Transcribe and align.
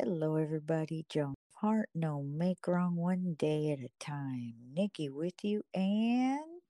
Hello, 0.00 0.36
everybody. 0.36 1.04
Joan 1.08 1.34
Hart, 1.56 1.88
no 1.92 2.22
make 2.22 2.68
wrong 2.68 2.94
one 2.94 3.34
day 3.36 3.72
at 3.72 3.80
a 3.80 3.90
time. 3.98 4.54
Nikki 4.72 5.08
with 5.08 5.34
you 5.42 5.64
and 5.74 6.60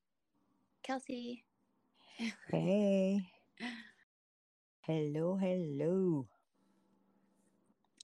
Kelsey. 0.82 1.44
hey. 2.48 3.20
hello, 4.80 5.36
hello. 5.36 6.26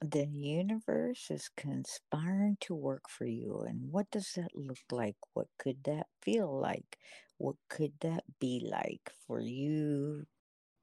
The 0.03 0.27
universe 0.27 1.31
is 1.31 1.49
conspiring 1.57 2.59
to 2.61 2.75
work 2.75 3.09
for 3.09 3.25
you. 3.25 3.65
And 3.67 3.91
what 3.91 4.11
does 4.11 4.31
that 4.37 4.55
look 4.55 4.85
like? 4.93 5.17
What 5.33 5.49
could 5.59 5.85
that 5.85 6.09
feel 6.21 6.55
like? 6.61 6.99
What 7.39 7.57
could 7.71 7.95
that 8.01 8.25
be 8.39 8.61
like 8.63 9.11
for 9.27 9.41
you, 9.41 10.27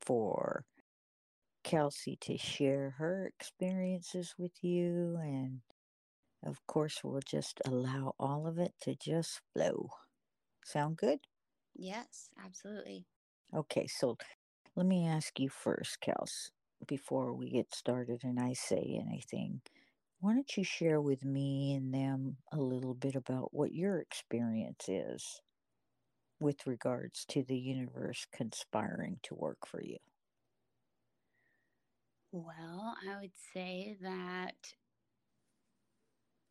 for 0.01 0.65
Kelsey 1.63 2.17
to 2.21 2.37
share 2.37 2.91
her 2.97 3.27
experiences 3.27 4.35
with 4.37 4.63
you. 4.63 5.17
And 5.21 5.61
of 6.43 6.65
course, 6.67 7.03
we'll 7.03 7.21
just 7.25 7.61
allow 7.65 8.15
all 8.19 8.47
of 8.47 8.59
it 8.59 8.73
to 8.81 8.95
just 8.95 9.41
flow. 9.53 9.89
Sound 10.65 10.97
good? 10.97 11.19
Yes, 11.75 12.29
absolutely. 12.37 13.07
Okay, 13.53 13.87
so 13.87 14.17
let 14.75 14.85
me 14.85 15.07
ask 15.07 15.39
you 15.39 15.49
first, 15.49 15.99
Kels, 16.01 16.51
before 16.87 17.33
we 17.33 17.49
get 17.49 17.73
started 17.75 18.23
and 18.23 18.39
I 18.39 18.53
say 18.53 19.01
anything. 19.05 19.61
Why 20.19 20.33
don't 20.33 20.57
you 20.57 20.63
share 20.63 21.01
with 21.01 21.25
me 21.25 21.73
and 21.73 21.93
them 21.93 22.37
a 22.51 22.57
little 22.57 22.93
bit 22.93 23.15
about 23.15 23.53
what 23.53 23.73
your 23.73 23.99
experience 23.99 24.85
is 24.87 25.41
with 26.39 26.67
regards 26.67 27.25
to 27.25 27.43
the 27.43 27.57
universe 27.57 28.27
conspiring 28.31 29.19
to 29.23 29.35
work 29.35 29.67
for 29.67 29.81
you? 29.83 29.97
Well, 32.31 32.95
I 33.07 33.19
would 33.21 33.35
say 33.53 33.97
that 34.01 34.73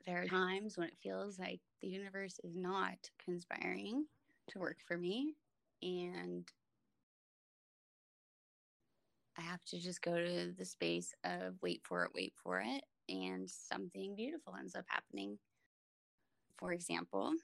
there 0.07 0.23
are 0.23 0.27
times 0.27 0.77
when 0.77 0.88
it 0.88 0.97
feels 1.02 1.38
like 1.38 1.61
the 1.80 1.88
universe 1.88 2.41
is 2.45 2.57
not 2.57 3.10
conspiring 3.24 4.07
to 4.49 4.59
work 4.59 4.79
for 4.87 4.96
me. 4.96 5.35
And 5.82 6.51
I 9.37 9.43
have 9.43 9.65
to 9.66 9.79
just 9.79 10.02
go 10.02 10.16
to 10.16 10.52
the 10.57 10.65
space 10.65 11.15
of 11.24 11.57
wait 11.63 11.82
for 11.85 12.04
it, 12.04 12.13
wait 12.15 12.35
for 12.43 12.60
it. 12.60 12.85
And 13.09 13.49
something 13.51 14.15
beautiful 14.15 14.54
ends 14.57 14.74
up 14.74 14.85
happening. 14.88 15.38
For 16.57 16.73
example, 16.73 17.35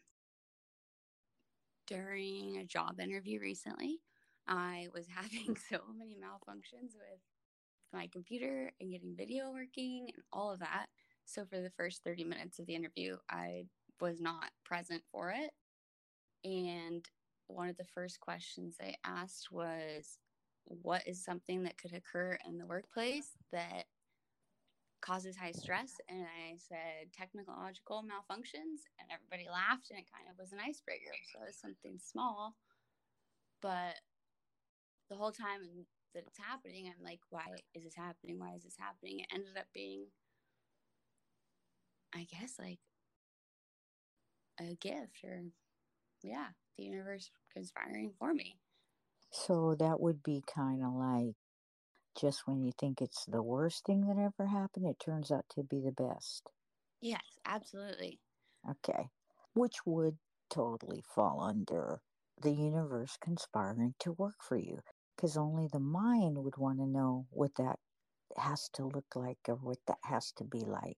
during 1.87 2.57
a 2.59 2.65
job 2.65 3.01
interview 3.01 3.41
recently, 3.41 4.01
I 4.47 4.89
was 4.95 5.07
having 5.15 5.57
so 5.57 5.81
many 5.97 6.17
malfunctions 6.17 6.95
with 6.95 7.21
my 7.97 8.09
computer 8.13 8.71
and 8.81 8.91
getting 8.93 9.17
video 9.17 9.51
working 9.51 10.11
and 10.15 10.23
all 10.33 10.53
of 10.53 10.61
that. 10.61 10.87
So 11.25 11.45
for 11.45 11.61
the 11.61 11.71
first 11.71 12.05
30 12.05 12.25
minutes 12.25 12.59
of 12.59 12.67
the 12.67 12.75
interview, 12.75 13.17
I 13.31 13.65
was 14.01 14.21
not 14.21 14.51
present 14.65 15.03
for 15.11 15.33
it. 15.33 15.51
And 16.45 17.05
one 17.49 17.69
of 17.69 17.77
the 17.77 17.85
first 17.85 18.21
questions 18.21 18.77
I 18.81 18.95
asked 19.05 19.51
was, 19.51 20.19
What 20.67 21.07
is 21.07 21.25
something 21.25 21.63
that 21.65 21.79
could 21.79 21.95
occur 21.95 22.39
in 22.47 22.59
the 22.59 22.67
workplace 22.67 23.31
that 23.53 23.87
causes 25.01 25.37
high 25.37 25.53
stress? 25.53 25.95
And 26.09 26.23
I 26.23 26.57
said, 26.59 27.13
Technological 27.17 28.03
malfunctions. 28.03 28.87
And 29.01 29.09
everybody 29.11 29.49
laughed, 29.51 29.91
and 29.91 29.99
it 29.99 30.07
kind 30.13 30.29
of 30.31 30.39
was 30.39 30.53
an 30.53 30.59
icebreaker. 30.61 31.17
So 31.33 31.43
it 31.43 31.47
was 31.49 31.57
something 31.57 31.99
small. 31.99 32.55
But 33.63 33.97
the 35.09 35.17
whole 35.17 35.33
time 35.33 35.87
that 36.15 36.25
it's 36.27 36.39
happening, 36.39 36.87
I'm 36.87 37.05
like, 37.05 37.21
why 37.31 37.45
is 37.75 37.85
this 37.85 37.95
happening? 37.95 38.39
Why 38.39 38.55
is 38.55 38.65
this 38.65 38.77
happening? 38.79 39.21
It 39.21 39.27
ended 39.33 39.57
up 39.59 39.67
being, 39.75 40.07
I 42.15 42.27
guess, 42.31 42.55
like 42.59 42.79
a 44.61 44.75
gift 44.75 45.25
or, 45.25 45.43
yeah, 46.23 46.49
the 46.77 46.85
universe 46.85 47.31
conspiring 47.53 48.13
for 48.19 48.33
me. 48.33 48.59
So 49.31 49.75
that 49.79 50.01
would 50.01 50.23
be 50.23 50.43
kind 50.47 50.83
of 50.83 50.95
like 50.95 51.35
just 52.19 52.47
when 52.47 52.63
you 52.63 52.73
think 52.79 53.03
it's 53.03 53.27
the 53.27 53.43
worst 53.43 53.85
thing 53.85 54.07
that 54.07 54.17
ever 54.19 54.49
happened, 54.49 54.87
it 54.87 54.99
turns 54.99 55.31
out 55.31 55.45
to 55.51 55.63
be 55.63 55.81
the 55.81 55.93
best. 55.93 56.49
Yes, 57.03 57.21
absolutely. 57.45 58.19
Okay. 58.69 59.11
Which 59.55 59.85
would 59.85 60.17
totally 60.49 61.03
fall 61.15 61.41
under 61.41 62.01
the 62.41 62.53
universe 62.53 63.19
conspiring 63.21 63.95
to 64.01 64.13
work 64.13 64.37
for 64.41 64.57
you 64.57 64.81
because 65.17 65.37
only 65.37 65.69
the 65.73 65.81
mind 65.81 66.37
would 66.39 66.57
want 66.57 66.79
to 66.79 66.87
know 66.87 67.27
what 67.31 67.55
that 67.57 67.79
has 68.37 68.69
to 68.75 68.85
look 68.85 69.15
like 69.15 69.39
or 69.49 69.55
what 69.55 69.79
that 69.87 69.99
has 70.05 70.33
to 70.33 70.45
be 70.45 70.61
like. 70.61 70.97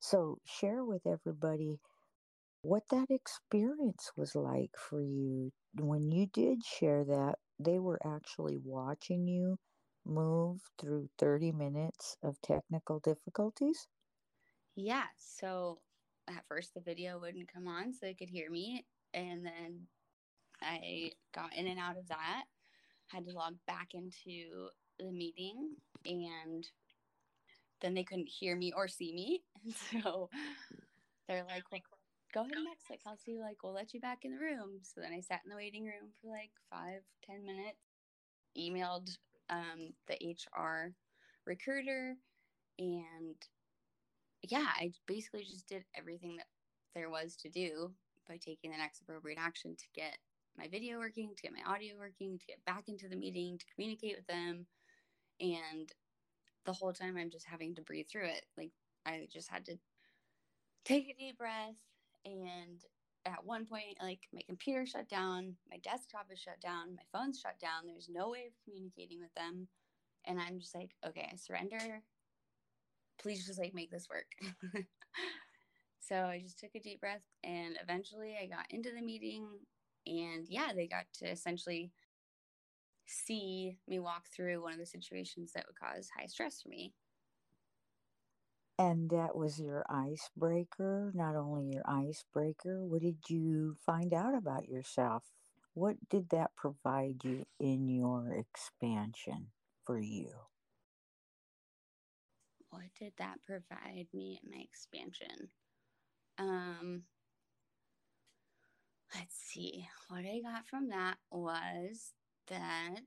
So, 0.00 0.38
share 0.44 0.84
with 0.84 1.06
everybody 1.06 1.80
what 2.62 2.82
that 2.90 3.10
experience 3.10 4.12
was 4.16 4.34
like 4.34 4.70
for 4.76 5.00
you 5.00 5.52
when 5.78 6.10
you 6.10 6.26
did 6.32 6.64
share 6.64 7.04
that. 7.04 7.34
They 7.58 7.78
were 7.78 8.00
actually 8.04 8.58
watching 8.62 9.26
you 9.26 9.56
move 10.04 10.60
through 10.80 11.08
30 11.18 11.52
minutes 11.52 12.16
of 12.22 12.40
technical 12.42 13.00
difficulties? 13.00 13.86
Yeah. 14.74 15.04
So, 15.16 15.78
at 16.28 16.44
first, 16.48 16.74
the 16.74 16.80
video 16.80 17.18
wouldn't 17.18 17.52
come 17.52 17.68
on 17.68 17.92
so 17.92 17.98
they 18.02 18.14
could 18.14 18.30
hear 18.30 18.50
me. 18.50 18.84
And 19.14 19.44
then 19.44 19.86
I 20.60 21.12
got 21.34 21.54
in 21.54 21.66
and 21.66 21.78
out 21.78 21.98
of 21.98 22.08
that 22.08 22.44
had 23.12 23.26
to 23.26 23.32
log 23.32 23.54
back 23.66 23.88
into 23.94 24.68
the 24.98 25.10
meeting 25.12 25.76
and 26.04 26.66
then 27.80 27.94
they 27.94 28.04
couldn't 28.04 28.28
hear 28.28 28.56
me 28.56 28.72
or 28.74 28.88
see 28.88 29.12
me. 29.12 29.42
So 29.92 30.28
they're 31.28 31.44
like, 31.44 31.64
well, 31.70 31.80
go 32.34 32.40
ahead 32.40 32.56
and 32.56 32.66
exit, 32.68 33.02
Kelsey. 33.04 33.38
Like, 33.40 33.62
we'll 33.62 33.74
let 33.74 33.94
you 33.94 34.00
back 34.00 34.24
in 34.24 34.32
the 34.32 34.38
room. 34.38 34.80
So 34.82 35.00
then 35.00 35.12
I 35.12 35.20
sat 35.20 35.40
in 35.44 35.50
the 35.50 35.56
waiting 35.56 35.84
room 35.84 36.10
for 36.20 36.28
like 36.30 36.50
five, 36.70 37.02
ten 37.24 37.44
minutes, 37.46 37.78
emailed 38.58 39.16
um, 39.50 39.92
the 40.08 40.14
HR 40.14 40.94
recruiter, 41.46 42.16
and 42.78 43.36
yeah, 44.42 44.66
I 44.74 44.92
basically 45.06 45.44
just 45.44 45.68
did 45.68 45.84
everything 45.96 46.36
that 46.38 46.46
there 46.94 47.10
was 47.10 47.36
to 47.36 47.48
do 47.48 47.92
by 48.28 48.36
taking 48.36 48.70
the 48.70 48.78
next 48.78 49.00
appropriate 49.00 49.38
action 49.40 49.76
to 49.76 49.84
get 49.94 50.18
my 50.56 50.68
video 50.68 50.98
working, 50.98 51.30
to 51.36 51.42
get 51.42 51.52
my 51.52 51.72
audio 51.72 51.94
working, 51.98 52.38
to 52.38 52.46
get 52.46 52.64
back 52.64 52.84
into 52.88 53.08
the 53.08 53.16
meeting, 53.16 53.58
to 53.58 53.64
communicate 53.74 54.16
with 54.16 54.26
them. 54.26 54.66
And 55.40 55.90
the 56.64 56.72
whole 56.72 56.92
time 56.92 57.16
I'm 57.16 57.30
just 57.30 57.46
having 57.46 57.74
to 57.74 57.82
breathe 57.82 58.06
through 58.10 58.26
it. 58.26 58.44
Like 58.56 58.72
I 59.06 59.26
just 59.32 59.50
had 59.50 59.64
to 59.66 59.76
take 60.84 61.08
a 61.08 61.18
deep 61.18 61.38
breath. 61.38 61.76
And 62.24 62.80
at 63.26 63.44
one 63.44 63.66
point, 63.66 63.98
like 64.02 64.20
my 64.32 64.42
computer 64.46 64.86
shut 64.86 65.08
down, 65.08 65.54
my 65.70 65.78
desktop 65.78 66.26
is 66.32 66.38
shut 66.38 66.60
down, 66.60 66.96
my 66.96 67.18
phone's 67.18 67.40
shut 67.40 67.58
down. 67.60 67.86
There's 67.86 68.08
no 68.08 68.30
way 68.30 68.44
of 68.46 68.64
communicating 68.64 69.20
with 69.20 69.34
them. 69.34 69.68
And 70.24 70.40
I'm 70.40 70.60
just 70.60 70.74
like, 70.74 70.90
okay, 71.06 71.28
I 71.32 71.36
surrender. 71.36 72.02
Please 73.20 73.46
just 73.46 73.58
like 73.58 73.74
make 73.74 73.90
this 73.90 74.08
work. 74.08 74.26
so 76.00 76.16
I 76.16 76.40
just 76.40 76.58
took 76.58 76.70
a 76.74 76.80
deep 76.80 77.00
breath 77.00 77.22
and 77.44 77.76
eventually 77.82 78.36
I 78.40 78.46
got 78.46 78.66
into 78.70 78.90
the 78.94 79.02
meeting 79.02 79.46
and 80.06 80.46
yeah, 80.48 80.72
they 80.74 80.86
got 80.86 81.04
to 81.20 81.30
essentially 81.30 81.90
see 83.06 83.76
me 83.88 83.98
walk 83.98 84.26
through 84.34 84.62
one 84.62 84.72
of 84.72 84.78
the 84.78 84.86
situations 84.86 85.52
that 85.52 85.66
would 85.66 85.76
cause 85.78 86.08
high 86.16 86.26
stress 86.26 86.62
for 86.62 86.68
me. 86.68 86.92
And 88.78 89.10
that 89.10 89.36
was 89.36 89.60
your 89.60 89.84
icebreaker, 89.88 91.12
not 91.14 91.36
only 91.36 91.72
your 91.74 91.84
icebreaker. 91.86 92.82
What 92.84 93.02
did 93.02 93.18
you 93.28 93.76
find 93.84 94.12
out 94.12 94.34
about 94.34 94.68
yourself? 94.68 95.24
What 95.74 95.96
did 96.08 96.30
that 96.30 96.50
provide 96.56 97.22
you 97.22 97.44
in 97.60 97.88
your 97.88 98.32
expansion 98.32 99.48
for 99.84 99.98
you? 99.98 100.30
What 102.70 102.86
did 102.98 103.12
that 103.18 103.38
provide 103.44 104.06
me 104.12 104.40
in 104.42 104.50
my 104.50 104.62
expansion? 104.62 105.50
Um, 106.38 107.02
let's 109.14 109.36
see. 109.36 109.86
What 110.08 110.20
I 110.20 110.40
got 110.40 110.66
from 110.66 110.88
that 110.88 111.16
was 111.30 112.12
that, 112.48 113.00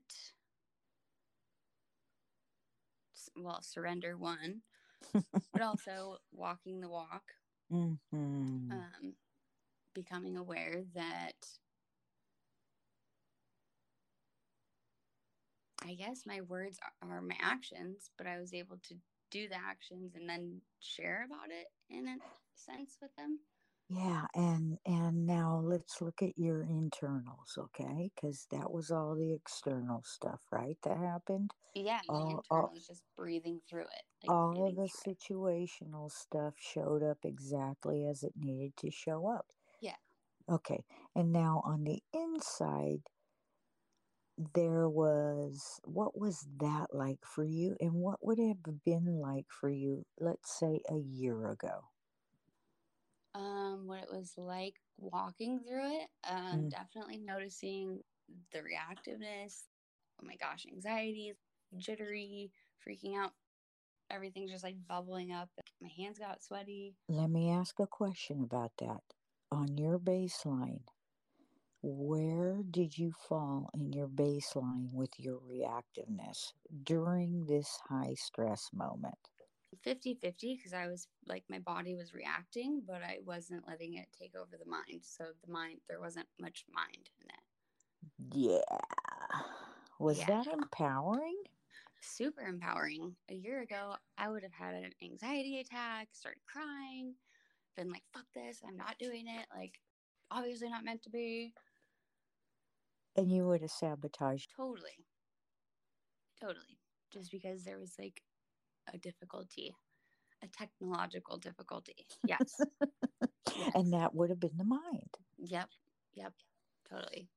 well, 3.36 3.62
surrender 3.62 4.16
one, 4.16 4.62
but 5.12 5.62
also 5.62 6.18
walking 6.32 6.80
the 6.80 6.88
walk, 6.88 7.24
mm-hmm. 7.72 8.70
um, 8.70 9.14
becoming 9.94 10.36
aware 10.36 10.82
that 10.94 11.34
I 15.84 15.94
guess 15.94 16.22
my 16.26 16.40
words 16.40 16.78
are 17.02 17.20
my 17.20 17.36
actions, 17.40 18.10
but 18.18 18.26
I 18.26 18.40
was 18.40 18.52
able 18.52 18.78
to 18.88 18.94
do 19.30 19.48
the 19.48 19.56
actions 19.56 20.14
and 20.16 20.28
then 20.28 20.60
share 20.80 21.26
about 21.26 21.50
it 21.50 21.66
in 21.90 22.08
a 22.08 22.16
sense 22.54 22.96
with 23.00 23.14
them. 23.16 23.38
Yeah, 23.88 24.26
and 24.34 24.78
and 24.84 25.26
now 25.26 25.60
let's 25.62 26.00
look 26.02 26.20
at 26.20 26.36
your 26.36 26.62
internals, 26.62 27.56
okay? 27.56 28.10
Because 28.14 28.46
that 28.50 28.72
was 28.72 28.90
all 28.90 29.14
the 29.14 29.32
external 29.32 30.02
stuff, 30.04 30.40
right? 30.50 30.76
That 30.82 30.98
happened. 30.98 31.52
Yeah, 31.74 32.00
my 32.08 32.14
all, 32.14 32.30
internal 32.30 32.42
all, 32.50 32.70
was 32.74 32.86
just 32.86 33.02
breathing 33.16 33.60
through 33.68 33.82
it. 33.82 34.02
Like 34.22 34.30
all 34.30 34.66
of 34.66 34.74
the 34.74 34.88
situational 34.88 36.06
it. 36.06 36.12
stuff 36.12 36.54
showed 36.58 37.02
up 37.04 37.18
exactly 37.24 38.06
as 38.06 38.24
it 38.24 38.32
needed 38.36 38.76
to 38.78 38.90
show 38.90 39.28
up. 39.28 39.46
Yeah. 39.80 39.96
Okay, 40.50 40.84
and 41.14 41.32
now 41.32 41.62
on 41.64 41.84
the 41.84 42.02
inside, 42.12 43.02
there 44.54 44.88
was 44.88 45.80
what 45.84 46.18
was 46.18 46.46
that 46.58 46.88
like 46.92 47.24
for 47.24 47.44
you, 47.44 47.76
and 47.80 47.92
what 47.92 48.24
would 48.24 48.38
it 48.40 48.56
have 48.66 48.84
been 48.84 49.20
like 49.20 49.46
for 49.48 49.68
you, 49.70 50.04
let's 50.18 50.58
say, 50.58 50.80
a 50.90 50.96
year 50.96 51.50
ago? 51.50 51.84
Um, 53.36 53.82
what 53.86 54.02
it 54.02 54.08
was 54.10 54.32
like 54.36 54.74
walking 54.98 55.60
through 55.60 55.86
it. 56.00 56.08
Um, 56.28 56.62
mm. 56.62 56.70
Definitely 56.70 57.18
noticing 57.18 58.00
the 58.52 58.58
reactiveness. 58.58 59.64
Oh 60.20 60.26
my 60.26 60.36
gosh, 60.36 60.66
anxiety, 60.72 61.34
jittery, 61.76 62.50
freaking 62.86 63.16
out. 63.16 63.32
Everything's 64.10 64.52
just 64.52 64.64
like 64.64 64.76
bubbling 64.88 65.32
up. 65.32 65.50
My 65.82 65.90
hands 65.96 66.18
got 66.18 66.42
sweaty. 66.42 66.94
Let 67.08 67.30
me 67.30 67.50
ask 67.50 67.78
a 67.80 67.86
question 67.86 68.42
about 68.42 68.72
that. 68.78 69.02
On 69.52 69.76
your 69.76 69.98
baseline, 69.98 70.80
where 71.82 72.62
did 72.70 72.96
you 72.98 73.12
fall 73.28 73.70
in 73.74 73.92
your 73.92 74.08
baseline 74.08 74.92
with 74.92 75.10
your 75.18 75.38
reactiveness 75.40 76.52
during 76.84 77.46
this 77.46 77.78
high 77.88 78.14
stress 78.16 78.70
moment? 78.72 79.18
50 79.82 80.14
50 80.14 80.54
because 80.56 80.72
I 80.72 80.86
was 80.86 81.08
like, 81.26 81.44
my 81.48 81.58
body 81.58 81.94
was 81.94 82.14
reacting, 82.14 82.82
but 82.86 83.02
I 83.02 83.18
wasn't 83.24 83.66
letting 83.66 83.94
it 83.94 84.06
take 84.18 84.34
over 84.36 84.56
the 84.58 84.70
mind. 84.70 85.02
So 85.02 85.24
the 85.44 85.52
mind, 85.52 85.78
there 85.88 86.00
wasn't 86.00 86.26
much 86.40 86.64
mind 86.72 87.10
in 87.20 87.28
it. 87.28 88.60
Yeah. 88.68 88.78
Was 89.98 90.18
yeah. 90.18 90.26
that 90.26 90.46
empowering? 90.46 91.36
Super 92.00 92.42
empowering. 92.42 93.16
A 93.30 93.34
year 93.34 93.62
ago, 93.62 93.94
I 94.18 94.28
would 94.28 94.42
have 94.42 94.52
had 94.52 94.74
an 94.74 94.90
anxiety 95.02 95.60
attack, 95.60 96.08
started 96.12 96.40
crying, 96.46 97.14
been 97.76 97.90
like, 97.90 98.04
fuck 98.12 98.26
this, 98.34 98.60
I'm 98.66 98.76
not 98.76 98.98
doing 98.98 99.26
it. 99.26 99.46
Like, 99.56 99.80
obviously 100.30 100.68
not 100.68 100.84
meant 100.84 101.02
to 101.04 101.10
be. 101.10 101.52
And 103.16 103.32
you 103.32 103.46
would 103.46 103.62
have 103.62 103.70
sabotaged. 103.70 104.50
Totally. 104.56 105.06
Totally. 106.40 106.78
Just 107.12 107.30
because 107.30 107.64
there 107.64 107.78
was 107.78 107.94
like 107.98 108.22
a 108.92 108.98
difficulty, 108.98 109.74
a 110.42 110.48
technological 110.48 111.36
difficulty. 111.36 112.06
Yes. 112.26 112.60
yes. 113.56 113.72
And 113.74 113.92
that 113.92 114.14
would 114.14 114.30
have 114.30 114.40
been 114.40 114.56
the 114.56 114.64
mind. 114.64 115.10
Yep. 115.38 115.68
Yep. 116.14 116.32
Totally. 116.90 117.28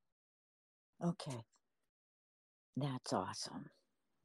Okay. 1.03 1.43
That's 2.77 3.13
awesome. 3.13 3.69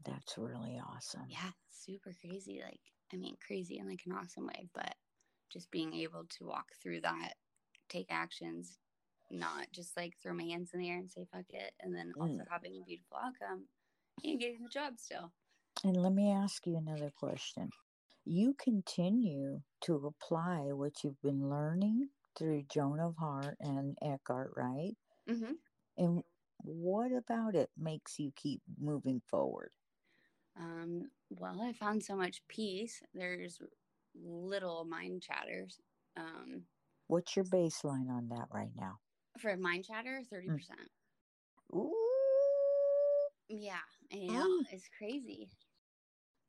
That's 0.04 0.36
really 0.36 0.80
awesome. 0.94 1.26
Yeah. 1.28 1.50
Super 1.70 2.14
crazy. 2.20 2.62
Like, 2.64 2.80
I 3.12 3.16
mean, 3.16 3.36
crazy 3.44 3.78
in 3.78 3.88
like 3.88 4.02
an 4.06 4.12
awesome 4.12 4.46
way, 4.46 4.68
but 4.74 4.94
just 5.52 5.70
being 5.70 5.94
able 5.94 6.24
to 6.38 6.46
walk 6.46 6.66
through 6.82 7.00
that, 7.02 7.34
take 7.88 8.06
actions, 8.10 8.78
not 9.30 9.66
just 9.72 9.96
like 9.96 10.14
throw 10.22 10.34
my 10.34 10.44
hands 10.44 10.70
in 10.74 10.80
the 10.80 10.90
air 10.90 10.98
and 10.98 11.10
say 11.10 11.26
fuck 11.32 11.44
it, 11.50 11.72
and 11.80 11.94
then 11.94 12.12
also 12.18 12.34
mm. 12.34 12.44
having 12.50 12.72
a 12.76 12.84
beautiful 12.84 13.16
outcome 13.16 13.66
and 14.22 14.40
getting 14.40 14.62
the 14.62 14.68
job 14.68 14.94
still. 14.96 15.32
And 15.82 15.96
let 15.96 16.12
me 16.12 16.30
ask 16.30 16.66
you 16.66 16.76
another 16.76 17.10
question. 17.10 17.70
You 18.24 18.54
continue 18.58 19.60
to 19.82 20.06
apply 20.06 20.72
what 20.72 21.02
you've 21.02 21.20
been 21.20 21.50
learning 21.50 22.08
through 22.38 22.64
Joan 22.70 23.00
of 23.00 23.16
Heart 23.16 23.56
and 23.60 23.98
Eckhart, 24.02 24.52
right? 24.56 24.96
Mm-hmm. 25.28 25.52
And 25.98 26.22
what 26.58 27.12
about 27.12 27.54
it 27.54 27.70
makes 27.76 28.18
you 28.18 28.32
keep 28.36 28.62
moving 28.80 29.20
forward? 29.28 29.70
Um, 30.58 31.10
well, 31.30 31.60
I 31.62 31.72
found 31.72 32.02
so 32.02 32.16
much 32.16 32.40
peace. 32.48 33.02
There's 33.12 33.58
little 34.14 34.84
mind 34.84 35.22
chatters. 35.22 35.80
Um, 36.16 36.62
What's 37.08 37.36
your 37.36 37.44
baseline 37.44 38.08
on 38.08 38.28
that 38.30 38.46
right 38.52 38.70
now? 38.76 38.98
For 39.38 39.56
mind 39.56 39.84
chatter, 39.84 40.22
30%. 40.32 40.48
Mm. 41.72 41.76
Ooh. 41.76 41.92
Yeah, 43.48 43.74
I 44.12 44.16
know. 44.16 44.46
Mm. 44.46 44.64
It's 44.72 44.88
crazy. 44.96 45.50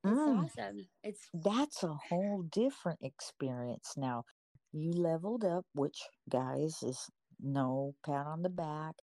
It's 0.06 0.20
mm. 0.20 0.44
awesome. 0.44 0.88
It's 1.04 1.28
that's 1.34 1.84
a 1.84 1.94
whole 1.94 2.44
different 2.52 3.00
experience 3.02 3.94
now. 3.98 4.26
You 4.72 4.92
leveled 4.92 5.44
up, 5.44 5.66
which 5.74 6.04
guys 6.30 6.84
is 6.84 7.10
no 7.40 7.96
pat 8.06 8.28
on 8.28 8.42
the 8.44 8.50
back. 8.50 8.96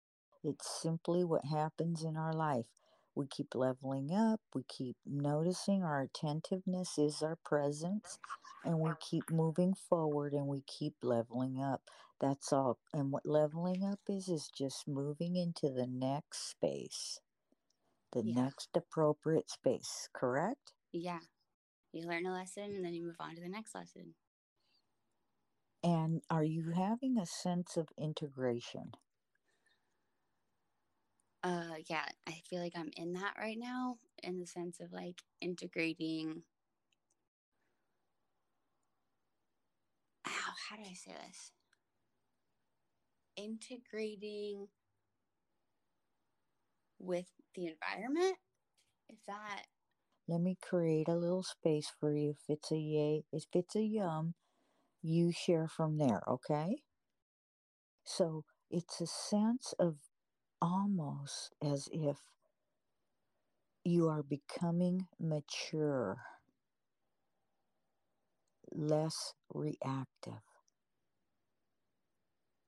It's 0.44 0.82
simply 0.82 1.24
what 1.24 1.46
happens 1.46 2.04
in 2.04 2.18
our 2.18 2.34
life. 2.34 2.66
We 3.16 3.28
keep 3.28 3.56
leveling 3.56 4.14
up, 4.14 4.40
we 4.54 4.64
keep 4.64 4.96
noticing 5.06 5.84
our 5.84 6.02
attentiveness 6.02 6.98
is 6.98 7.22
our 7.22 7.38
presence, 7.44 8.18
and 8.64 8.80
we 8.80 8.92
keep 9.02 9.30
moving 9.30 9.74
forward 9.74 10.34
and 10.34 10.48
we 10.48 10.62
keep 10.62 10.96
leveling 11.04 11.62
up. 11.62 11.82
That's 12.22 12.54
all. 12.54 12.78
And 12.94 13.12
what 13.12 13.26
leveling 13.26 13.84
up 13.84 14.00
is, 14.08 14.30
is 14.30 14.50
just 14.56 14.88
moving 14.88 15.36
into 15.36 15.74
the 15.74 15.88
next 15.88 16.52
space, 16.52 17.20
the 18.14 18.24
yeah. 18.24 18.44
next 18.44 18.70
appropriate 18.76 19.50
space, 19.50 20.08
correct? 20.14 20.74
Yeah. 20.92 21.20
You 21.94 22.08
learn 22.08 22.26
a 22.26 22.34
lesson 22.34 22.64
and 22.76 22.86
then 22.86 22.94
you 22.94 23.04
move 23.04 23.18
on 23.20 23.36
to 23.36 23.42
the 23.42 23.50
next 23.50 23.76
lesson. 23.76 24.16
And 25.84 26.24
are 26.30 26.44
you 26.44 26.72
having 26.72 27.18
a 27.20 27.26
sense 27.26 27.78
of 27.78 27.90
integration? 27.98 28.94
Uh 31.44 31.76
yeah, 31.90 32.06
I 32.28 32.42
feel 32.50 32.62
like 32.62 32.74
I'm 32.76 32.92
in 32.98 33.14
that 33.14 33.36
right 33.40 33.58
now 33.58 33.98
in 34.24 34.40
the 34.40 34.46
sense 34.48 34.80
of 34.80 34.92
like 34.92 35.22
integrating 35.42 36.44
Ow, 40.28 40.54
how 40.70 40.76
do 40.78 40.84
I 40.84 40.94
say 40.94 41.14
this? 41.28 41.52
Integrating 43.36 44.68
with 47.00 47.28
the 47.56 47.68
environment. 47.68 48.38
Is 49.10 49.20
that 49.28 49.64
let 50.32 50.40
me 50.40 50.56
create 50.62 51.10
a 51.10 51.16
little 51.16 51.44
space 51.44 51.92
for 52.00 52.16
you. 52.16 52.30
If 52.30 52.38
it's 52.48 52.72
a 52.72 52.78
yay, 52.78 53.26
if 53.34 53.44
it's 53.54 53.76
a 53.76 53.84
yum, 53.84 54.34
you 55.02 55.34
share 55.34 55.68
from 55.68 55.98
there, 55.98 56.22
okay? 56.26 56.84
So 58.06 58.46
it's 58.70 59.02
a 59.02 59.08
sense 59.08 59.74
of 59.78 59.98
almost 60.62 61.54
as 61.62 61.90
if 61.92 62.16
you 63.84 64.08
are 64.08 64.24
becoming 64.24 65.08
mature, 65.20 66.22
less 68.72 69.34
reactive. 69.54 70.46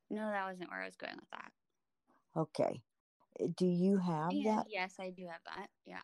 No, 0.09 0.29
that 0.29 0.45
wasn't 0.45 0.69
where 0.69 0.81
I 0.81 0.85
was 0.85 0.97
going 0.97 1.15
with 1.15 1.29
that. 1.31 1.51
Okay. 2.35 2.81
Do 3.55 3.65
you 3.65 3.99
have 3.99 4.33
yeah, 4.33 4.55
that? 4.57 4.65
Yes, 4.69 4.95
I 4.99 5.11
do 5.11 5.27
have 5.27 5.41
that. 5.45 5.69
Yeah. 5.85 6.01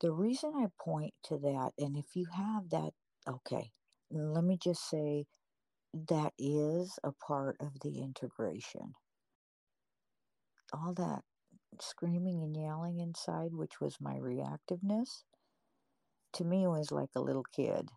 The 0.00 0.12
reason 0.12 0.52
I 0.56 0.66
point 0.82 1.14
to 1.24 1.38
that, 1.38 1.72
and 1.78 1.96
if 1.96 2.16
you 2.16 2.26
have 2.34 2.70
that, 2.70 2.92
okay, 3.28 3.70
let 4.10 4.44
me 4.44 4.56
just 4.56 4.88
say 4.88 5.26
that 6.08 6.32
is 6.38 6.98
a 7.04 7.12
part 7.12 7.56
of 7.60 7.80
the 7.82 8.00
integration. 8.00 8.94
All 10.72 10.94
that 10.94 11.22
screaming 11.80 12.42
and 12.42 12.56
yelling 12.56 13.00
inside, 13.00 13.52
which 13.52 13.80
was 13.80 13.96
my 14.00 14.14
reactiveness, 14.14 15.24
to 16.34 16.44
me 16.44 16.66
was 16.66 16.90
like 16.90 17.10
a 17.14 17.20
little 17.20 17.44
kid. 17.54 17.90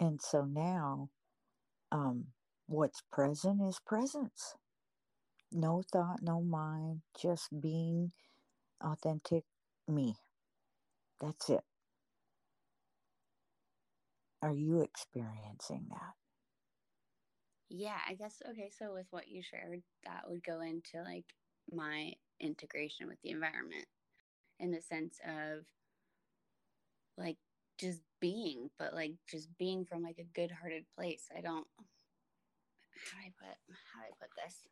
And 0.00 0.20
so 0.20 0.44
now, 0.44 1.10
um, 1.92 2.26
what's 2.66 3.02
present 3.12 3.60
is 3.62 3.78
presence. 3.86 4.56
No 5.52 5.82
thought, 5.92 6.22
no 6.22 6.40
mind, 6.40 7.02
just 7.20 7.48
being 7.60 8.12
authentic 8.80 9.44
me. 9.86 10.16
That's 11.22 11.50
it. 11.50 11.62
Are 14.42 14.52
you 14.52 14.82
experiencing 14.82 15.86
that? 15.90 16.14
Yeah, 17.70 17.98
I 18.08 18.14
guess 18.14 18.42
okay, 18.50 18.70
so 18.76 18.92
with 18.92 19.06
what 19.10 19.28
you 19.28 19.42
shared, 19.42 19.82
that 20.04 20.28
would 20.28 20.44
go 20.44 20.60
into 20.60 21.02
like 21.02 21.26
my 21.72 22.12
integration 22.40 23.06
with 23.06 23.18
the 23.22 23.30
environment 23.30 23.86
in 24.58 24.72
the 24.72 24.82
sense 24.82 25.20
of 25.26 25.64
like 27.16 27.38
just 27.78 28.02
being, 28.20 28.70
but 28.78 28.94
like 28.94 29.14
just 29.30 29.56
being 29.58 29.86
from 29.86 30.02
like 30.02 30.18
a 30.18 30.24
good 30.34 30.50
hearted 30.50 30.86
place. 30.96 31.28
I 31.36 31.40
don't 31.40 31.66
how 33.12 33.18
do 33.18 33.26
I 33.26 33.32
put 33.38 33.58
how 33.94 34.00
do 34.00 34.06
I 34.08 34.16
put 34.20 34.30
this? 34.44 34.68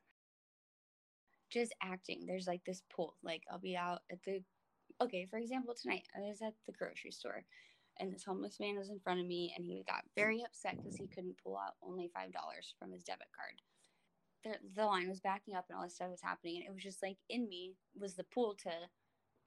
Just 1.51 1.75
acting. 1.83 2.27
There's 2.27 2.49
like 2.49 2.65
this 2.67 2.83
pull. 2.95 3.17
Like 3.23 3.45
I'll 3.51 3.59
be 3.61 3.77
out 3.77 4.01
at 4.11 4.23
the 4.25 4.43
okay, 5.01 5.27
for 5.31 5.39
example, 5.39 5.75
tonight 5.75 6.05
I 6.17 6.21
was 6.21 6.43
at 6.43 6.55
the 6.67 6.73
grocery 6.73 7.11
store 7.11 7.45
and 7.99 8.13
this 8.13 8.25
homeless 8.25 8.61
man 8.61 8.79
was 8.79 8.91
in 8.91 9.01
front 9.01 9.21
of 9.21 9.27
me 9.27 9.53
and 9.57 9.65
he 9.65 9.85
got 9.87 10.05
very 10.17 10.43
upset 10.45 10.77
because 10.77 10.97
he 10.97 11.07
couldn't 11.07 11.39
pull 11.43 11.57
out 11.57 11.75
only 11.83 12.11
five 12.15 12.33
dollars 12.33 12.75
from 12.79 12.93
his 12.93 13.05
debit 13.05 13.29
card. 13.35 13.61
The, 14.45 14.81
the 14.81 14.87
line 14.87 15.09
was 15.09 15.21
backing 15.21 15.55
up 15.55 15.67
and 15.69 15.77
all 15.77 15.85
this 15.85 15.95
stuff 15.97 16.11
was 16.11 16.23
happening 16.23 16.57
and 16.57 16.65
it 16.67 16.73
was 16.73 16.83
just 16.83 17.03
like 17.03 17.19
in 17.29 17.49
me 17.49 17.75
was 17.99 18.15
the 18.15 18.25
pull 18.25 18.55
to 18.63 18.71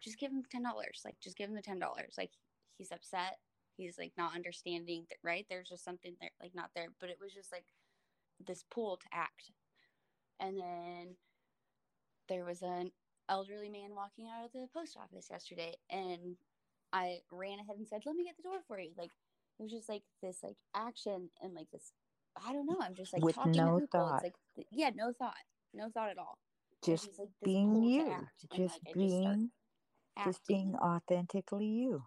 just 0.02 0.20
give 0.20 0.32
him 0.32 0.44
ten 0.52 0.64
dollars 0.64 1.02
like 1.06 1.16
just 1.22 1.38
give 1.38 1.50
him 1.50 1.56
the 1.56 1.62
ten 1.62 1.80
dollars. 1.80 2.16
Like 2.18 2.32
he's 2.78 2.92
upset 2.92 3.38
he's 3.76 3.98
like 3.98 4.14
not 4.18 4.36
understanding 4.36 5.06
that 5.10 5.18
right? 5.24 5.46
There's 5.50 5.70
just 5.70 5.84
something 5.84 6.16
there 6.20 6.32
like 6.42 6.54
not 6.54 6.70
there 6.76 6.88
but 7.00 7.10
it 7.10 7.18
was 7.22 7.34
just 7.34 7.52
like 7.52 7.66
this 8.46 8.64
pull 8.70 8.98
to 8.98 9.08
act. 9.14 9.52
And 10.40 10.60
then 10.60 11.16
there 12.28 12.46
was 12.46 12.62
an 12.62 12.92
elderly 13.30 13.70
man 13.70 13.96
walking 13.96 14.28
out 14.30 14.46
of 14.46 14.52
the 14.54 14.68
post 14.74 14.98
office 14.98 15.28
yesterday 15.30 15.76
and 15.90 16.36
I 16.92 17.20
ran 17.32 17.60
ahead 17.60 17.78
and 17.78 17.88
said, 17.88 18.04
"Let 18.06 18.16
me 18.16 18.24
get 18.24 18.38
the 18.38 18.44
door 18.44 18.60
for 18.68 18.80
you." 18.80 18.92
Like 18.98 19.12
it 19.60 19.64
was 19.64 19.72
just 19.72 19.90
like 19.90 20.04
this 20.22 20.44
like 20.44 20.58
action 20.76 21.30
and 21.42 21.54
like 21.54 21.70
this 21.72 21.92
I 22.46 22.54
don't 22.54 22.66
know. 22.66 22.78
I'm 22.82 22.96
just 22.96 23.14
like 23.14 23.24
With 23.24 23.36
talking 23.36 23.54
no 23.54 23.76
to 23.76 23.82
people. 23.82 24.00
thought. 24.00 24.24
It's 24.24 24.36
like 24.58 24.68
yeah, 24.72 24.92
no 24.96 25.12
thought, 25.18 25.36
no 25.74 25.90
thought 25.90 26.10
at 26.10 26.18
all. 26.18 26.40
It's 26.72 26.86
Just 26.86 27.20
like 27.20 27.30
being 27.44 27.84
you. 27.84 28.12
act, 28.12 28.46
and, 28.52 28.60
Just 28.68 28.82
like, 28.86 28.96
I 28.98 29.06
just 29.06 29.24
being 29.24 29.52
just 30.24 30.48
being 30.48 30.76
authentically 30.76 31.66
you. 31.66 32.04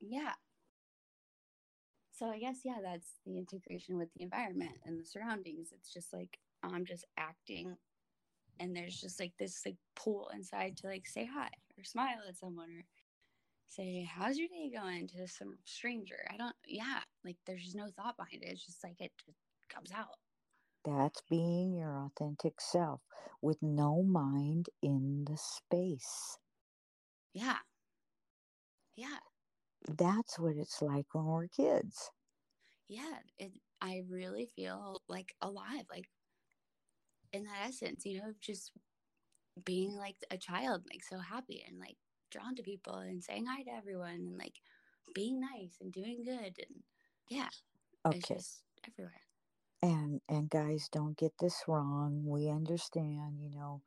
yeah. 0.00 0.34
So 2.12 2.30
I 2.30 2.38
guess 2.38 2.58
yeah, 2.64 2.78
that's 2.82 3.20
the 3.26 3.38
integration 3.38 3.98
with 3.98 4.08
the 4.14 4.22
environment 4.22 4.72
and 4.84 4.98
the 5.00 5.04
surroundings. 5.04 5.70
It's 5.72 5.92
just 5.92 6.12
like 6.12 6.38
I'm 6.62 6.84
just 6.84 7.04
acting, 7.16 7.76
and 8.60 8.74
there's 8.76 9.00
just 9.00 9.20
like 9.20 9.32
this 9.38 9.64
like 9.66 9.76
pool 9.94 10.30
inside 10.34 10.76
to 10.78 10.86
like 10.88 11.06
say 11.06 11.24
hi 11.26 11.48
or 11.78 11.84
smile 11.84 12.16
at 12.28 12.36
someone 12.36 12.70
or 12.70 12.84
say 13.68 14.02
how's 14.04 14.38
your 14.38 14.48
day 14.48 14.70
going 14.74 15.08
to 15.08 15.26
some 15.28 15.58
stranger. 15.64 16.26
I 16.32 16.36
don't 16.36 16.56
yeah, 16.66 17.00
like 17.24 17.36
there's 17.46 17.64
just 17.64 17.76
no 17.76 17.90
thought 17.96 18.16
behind 18.16 18.42
it. 18.44 18.50
It's 18.52 18.66
just 18.66 18.82
like 18.84 19.00
it 19.00 19.12
just 19.24 19.38
comes 19.68 19.92
out. 19.92 20.18
That's 20.84 21.20
being 21.28 21.74
your 21.74 21.98
authentic 22.06 22.62
self 22.62 23.02
with 23.42 23.62
no 23.62 24.02
mind 24.02 24.70
in 24.80 25.26
the 25.26 25.36
space. 25.36 26.38
Yeah. 27.34 27.58
Yeah. 28.96 29.18
That's 29.88 30.38
what 30.38 30.54
it's 30.56 30.80
like 30.80 31.12
when 31.12 31.24
we're 31.24 31.48
kids. 31.48 32.12
yeah 32.88 33.18
it, 33.38 33.52
i 33.80 34.02
really 34.08 34.46
feel 34.56 35.02
like 35.08 35.34
alive 35.40 35.84
like 35.90 36.08
in 37.32 37.44
that 37.44 37.66
essence 37.68 38.04
you 38.06 38.18
know 38.18 38.32
just 38.40 38.72
being 39.64 39.96
like 39.96 40.16
a 40.30 40.36
child 40.36 40.84
like 40.92 41.02
so 41.02 41.18
happy 41.18 41.64
and 41.66 41.78
like 41.78 41.96
drawn 42.30 42.54
to 42.54 42.62
people 42.62 42.96
and 42.96 43.22
saying 43.22 43.46
hi 43.46 43.62
to 43.62 43.72
everyone 43.72 44.10
and 44.14 44.38
like 44.38 44.60
being 45.14 45.40
nice 45.40 45.76
and 45.80 45.92
doing 45.92 46.22
good 46.24 46.58
and 46.58 46.82
yeah 47.28 47.48
Okay. 48.06 48.20
just 48.20 48.62
everywhere. 48.86 49.22
And 49.82 50.20
and 50.28 50.48
guys 50.50 50.88
don't 50.90 51.16
get 51.16 51.32
this 51.38 51.62
wrong. 51.68 52.24
We 52.26 52.48
understand 52.48 53.40
you 53.40 53.50
know 53.50 53.82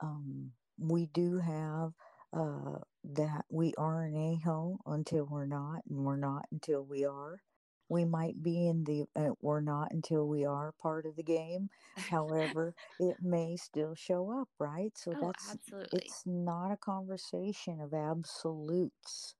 um 0.00 0.52
we 0.78 1.06
do 1.06 1.38
have 1.38 1.92
uh 2.32 2.78
that 3.04 3.44
we 3.50 3.74
are 3.78 4.04
an 4.04 4.16
a-hole 4.16 4.80
until 4.86 5.26
we're 5.26 5.46
not 5.46 5.82
and 5.88 6.04
we're 6.04 6.16
not 6.16 6.46
until 6.52 6.82
we 6.84 7.04
are 7.04 7.40
we 7.88 8.04
might 8.04 8.42
be 8.42 8.66
in 8.68 8.84
the 8.84 9.04
uh, 9.16 9.30
we're 9.40 9.60
not 9.60 9.92
until 9.92 10.26
we 10.26 10.44
are 10.44 10.72
part 10.80 11.06
of 11.06 11.16
the 11.16 11.22
game 11.22 11.68
however 12.10 12.74
it 13.00 13.16
may 13.22 13.56
still 13.56 13.94
show 13.94 14.30
up 14.40 14.48
right 14.58 14.92
so 14.96 15.14
oh 15.14 15.20
that's 15.20 15.52
absolutely 15.52 15.98
it's 15.98 16.22
not 16.26 16.70
a 16.72 16.76
conversation 16.76 17.80
of 17.80 17.94
absolutes 17.94 19.34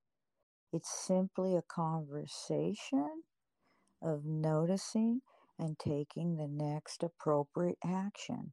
it's 0.72 0.90
simply 0.90 1.56
a 1.56 1.62
conversation 1.62 3.22
of 4.02 4.24
noticing 4.24 5.22
and 5.58 5.78
taking 5.78 6.36
the 6.36 6.48
next 6.48 7.02
appropriate 7.02 7.78
action. 7.84 8.52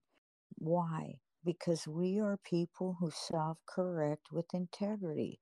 Why? 0.57 1.19
Because 1.43 1.87
we 1.87 2.19
are 2.19 2.37
people 2.37 2.97
who 2.99 3.11
self 3.11 3.57
correct 3.67 4.31
with 4.31 4.53
integrity. 4.53 5.39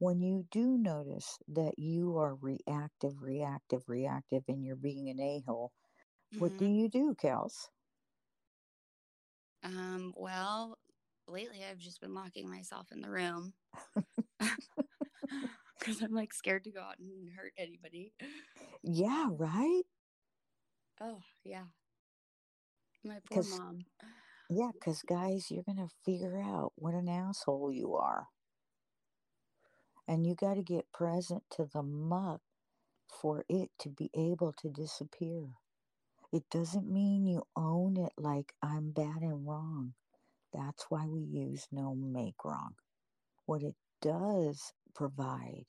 When 0.00 0.20
you 0.20 0.48
do 0.50 0.76
notice 0.76 1.38
that 1.46 1.78
you 1.78 2.18
are 2.18 2.34
reactive, 2.34 3.22
reactive, 3.22 3.88
reactive, 3.88 4.42
and 4.48 4.64
you're 4.64 4.76
being 4.76 5.08
an 5.10 5.20
a 5.20 5.42
hole, 5.46 5.72
what 6.38 6.56
do 6.56 6.66
Mhm. 6.66 6.66
you 6.66 6.88
do, 6.88 7.14
Kels? 7.14 7.68
um 9.64 10.12
well 10.16 10.78
lately 11.28 11.64
i've 11.68 11.78
just 11.78 12.00
been 12.00 12.14
locking 12.14 12.48
myself 12.50 12.88
in 12.92 13.00
the 13.00 13.10
room 13.10 13.54
because 15.78 16.02
i'm 16.02 16.12
like 16.12 16.32
scared 16.32 16.64
to 16.64 16.72
go 16.72 16.80
out 16.80 16.98
and 16.98 17.30
hurt 17.30 17.52
anybody 17.58 18.12
Yeah, 18.82 19.28
right? 19.32 19.84
oh 21.00 21.22
yeah 21.44 21.66
my 23.04 23.20
poor 23.26 23.42
mom 23.42 23.86
Yeah, 24.50 24.70
because 24.72 25.02
guys, 25.02 25.50
you're 25.50 25.64
going 25.64 25.78
to 25.78 25.88
figure 26.04 26.40
out 26.40 26.72
what 26.76 26.94
an 26.94 27.08
asshole 27.08 27.72
you 27.72 27.94
are. 27.96 28.28
And 30.10 30.26
you 30.26 30.36
got 30.36 30.56
to 30.56 30.64
get 30.64 30.92
present 30.92 31.44
to 31.52 31.66
the 31.72 31.84
muck 31.84 32.42
for 33.22 33.44
it 33.48 33.70
to 33.80 33.90
be 33.90 34.10
able 34.14 34.52
to 34.62 34.70
disappear. 34.70 35.50
It 36.32 36.44
doesn't 36.50 36.90
mean 36.90 37.26
you 37.26 37.44
own 37.56 37.96
it 37.96 38.12
like 38.18 38.54
I'm 38.62 38.92
bad 38.92 39.22
and 39.22 39.46
wrong. 39.48 39.94
That's 40.52 40.86
why 40.90 41.06
we 41.06 41.22
use 41.22 41.66
no 41.72 41.94
make 41.94 42.44
wrong. 42.44 42.76
What 43.46 43.62
it 43.62 43.76
does 44.02 44.72
provide 44.94 45.66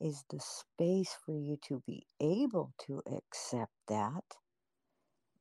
is 0.00 0.24
the 0.30 0.40
space 0.40 1.16
for 1.26 1.34
you 1.34 1.58
to 1.68 1.82
be 1.86 2.06
able 2.20 2.74
to 2.86 3.02
accept 3.06 3.72
that, 3.88 4.24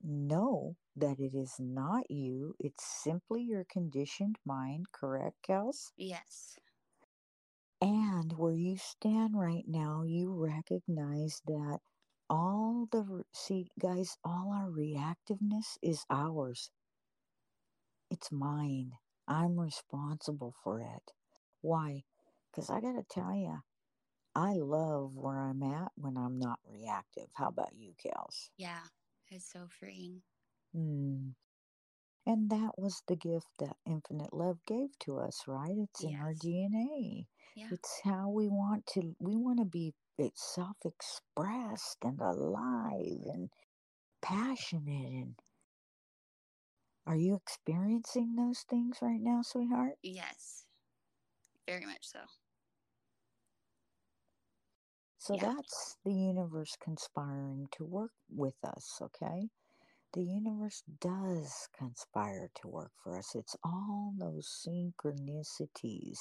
know 0.03 0.75
that 0.95 1.19
it 1.19 1.35
is 1.35 1.55
not 1.59 2.09
you, 2.11 2.55
it's 2.59 2.85
simply 3.03 3.43
your 3.43 3.65
conditioned 3.71 4.37
mind, 4.45 4.87
correct, 4.93 5.37
Kels? 5.47 5.91
yes 5.97 6.57
And 7.83 8.31
where 8.37 8.55
you 8.55 8.77
stand 8.77 9.37
right 9.37 9.67
now, 9.67 10.03
you 10.03 10.33
recognize 10.33 11.41
that 11.45 11.81
all 12.29 12.87
the, 12.91 13.25
see, 13.33 13.67
guys, 13.77 14.17
all 14.23 14.53
our 14.53 14.71
reactiveness 14.71 15.77
is 15.83 16.05
ours. 16.09 16.71
It's 18.09 18.31
mine. 18.31 18.93
I'm 19.27 19.59
responsible 19.59 20.55
for 20.63 20.81
it. 20.81 21.11
Why? 21.61 22.05
Because 22.51 22.69
I 22.69 22.79
got 22.79 22.93
to 22.93 23.03
tell 23.03 23.35
you, 23.35 23.59
I 24.35 24.53
love 24.53 25.13
where 25.15 25.39
I'm 25.39 25.61
at 25.63 25.91
when 25.95 26.17
I'm 26.17 26.39
not 26.39 26.59
reactive. 26.65 27.29
How 27.35 27.49
about 27.49 27.75
you, 27.75 27.93
Kels? 28.03 28.49
Yeah, 28.57 28.87
it's 29.29 29.51
so 29.51 29.67
freeing. 29.67 30.23
Hmm. 30.73 31.31
And 32.25 32.49
that 32.51 32.77
was 32.77 33.01
the 33.07 33.15
gift 33.17 33.47
that 33.59 33.77
infinite 33.85 34.33
love 34.33 34.59
gave 34.65 34.97
to 34.99 35.17
us, 35.19 35.43
right? 35.47 35.77
It's 35.77 36.03
in 36.03 36.15
our 36.15 36.33
DNA. 36.33 37.27
Yeah. 37.55 37.67
It's 37.71 38.01
how 38.03 38.29
we 38.29 38.47
want 38.47 38.87
to 38.93 39.15
we 39.19 39.35
want 39.35 39.59
to 39.59 39.65
be 39.65 39.93
it's 40.17 40.53
self-expressed 40.55 41.97
and 42.03 42.19
alive 42.21 43.21
and 43.25 43.49
passionate 44.21 45.13
and 45.13 45.35
are 47.05 47.17
you 47.17 47.35
experiencing 47.35 48.35
those 48.35 48.61
things 48.69 48.99
right 49.01 49.19
now, 49.19 49.41
sweetheart? 49.41 49.97
Yes. 50.01 50.65
Very 51.67 51.85
much 51.85 52.05
so. 52.07 52.19
So 55.17 55.35
Yeah. 55.35 55.43
that's 55.43 55.97
the 56.05 56.13
universe 56.13 56.77
conspiring 56.81 57.67
to 57.73 57.85
work 57.85 58.11
with 58.29 58.55
us, 58.63 58.99
okay? 59.01 59.49
The 60.13 60.23
universe 60.23 60.83
does 61.01 61.69
conspire 61.77 62.49
to 62.61 62.67
work 62.67 62.91
for 63.03 63.17
us. 63.17 63.35
It's 63.35 63.55
all 63.63 64.13
those 64.17 64.47
synchronicities 64.67 66.19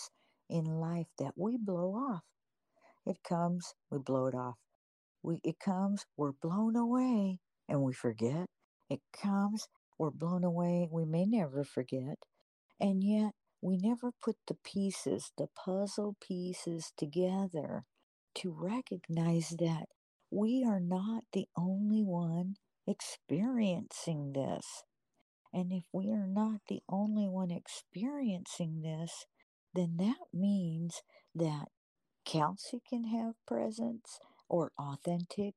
in 0.51 0.65
life 0.65 1.09
that 1.19 1.33
we 1.37 1.59
blow 1.59 1.95
off. 1.95 2.23
It 3.07 3.19
comes, 3.29 3.75
we 3.91 3.99
blow 3.99 4.27
it 4.27 4.35
off. 4.35 4.57
We 5.23 5.41
it 5.45 5.59
comes, 5.61 6.07
we're 6.17 6.33
blown 6.33 6.77
away 6.77 7.41
and 7.69 7.83
we 7.83 7.93
forget. 7.93 8.47
It 8.91 9.01
comes, 9.13 9.69
we're 9.99 10.11
blown 10.11 10.45
away, 10.45 10.89
we 10.91 11.05
may 11.05 11.27
never 11.27 11.65
forget. 11.65 12.19
And 12.81 13.05
yet 13.05 13.33
we 13.63 13.79
never 13.79 14.13
put 14.25 14.37
the 14.49 14.57
pieces, 14.65 15.33
the 15.39 15.49
puzzle 15.49 16.17
pieces 16.21 16.93
together 16.97 17.85
to 18.37 18.57
recognize 18.57 19.51
that 19.59 19.87
we 20.31 20.65
are 20.67 20.81
not 20.81 21.25
the 21.33 21.47
only 21.57 22.03
one 22.03 22.57
experiencing 22.93 24.33
this. 24.35 24.85
And 25.53 25.73
if 25.73 25.85
we 25.93 26.11
are 26.11 26.27
not 26.27 26.61
the 26.69 26.83
only 26.89 27.27
one 27.29 27.51
experiencing 27.51 28.83
this, 28.83 29.27
then 29.75 29.97
that 29.99 30.19
means 30.33 31.03
that 31.35 31.67
Kelsey 32.25 32.81
can 32.89 33.05
have 33.05 33.35
presence 33.47 34.19
or 34.49 34.73
authentic, 34.79 35.55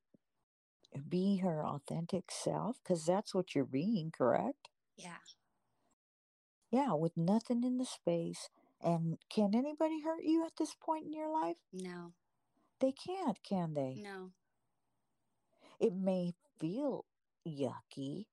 be 1.09 1.37
her 1.37 1.65
authentic 1.65 2.25
self, 2.31 2.77
because 2.83 3.05
that's 3.05 3.35
what 3.35 3.53
you're 3.53 3.65
being, 3.65 4.11
correct? 4.17 4.69
Yeah. 4.97 5.21
Yeah, 6.71 6.93
with 6.93 7.15
nothing 7.15 7.63
in 7.63 7.77
the 7.77 7.85
space. 7.85 8.49
And 8.81 9.17
can 9.29 9.55
anybody 9.55 10.01
hurt 10.01 10.23
you 10.23 10.45
at 10.45 10.53
this 10.57 10.75
point 10.75 11.05
in 11.05 11.13
your 11.13 11.31
life? 11.31 11.57
No. 11.71 12.13
They 12.79 12.91
can't, 12.91 13.37
can 13.43 13.73
they? 13.73 14.01
No. 14.01 14.31
It 15.79 15.93
may 15.93 16.33
feel 16.59 17.05
yucky. 17.47 18.25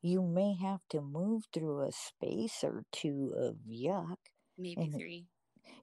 You 0.00 0.22
may 0.22 0.54
have 0.54 0.80
to 0.90 1.00
move 1.00 1.44
through 1.52 1.82
a 1.82 1.92
space 1.92 2.62
or 2.62 2.84
two 2.92 3.34
of 3.36 3.56
yuck. 3.68 4.16
Maybe 4.56 4.82
and 4.82 4.94
three. 4.94 5.26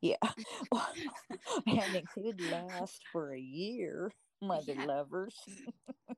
Yeah. 0.01 0.15
and 1.67 1.95
it 1.95 2.05
could 2.13 2.41
last 2.51 3.01
for 3.11 3.33
a 3.33 3.39
year, 3.39 4.11
mother 4.41 4.73
yeah. 4.73 4.85
lovers, 4.85 5.35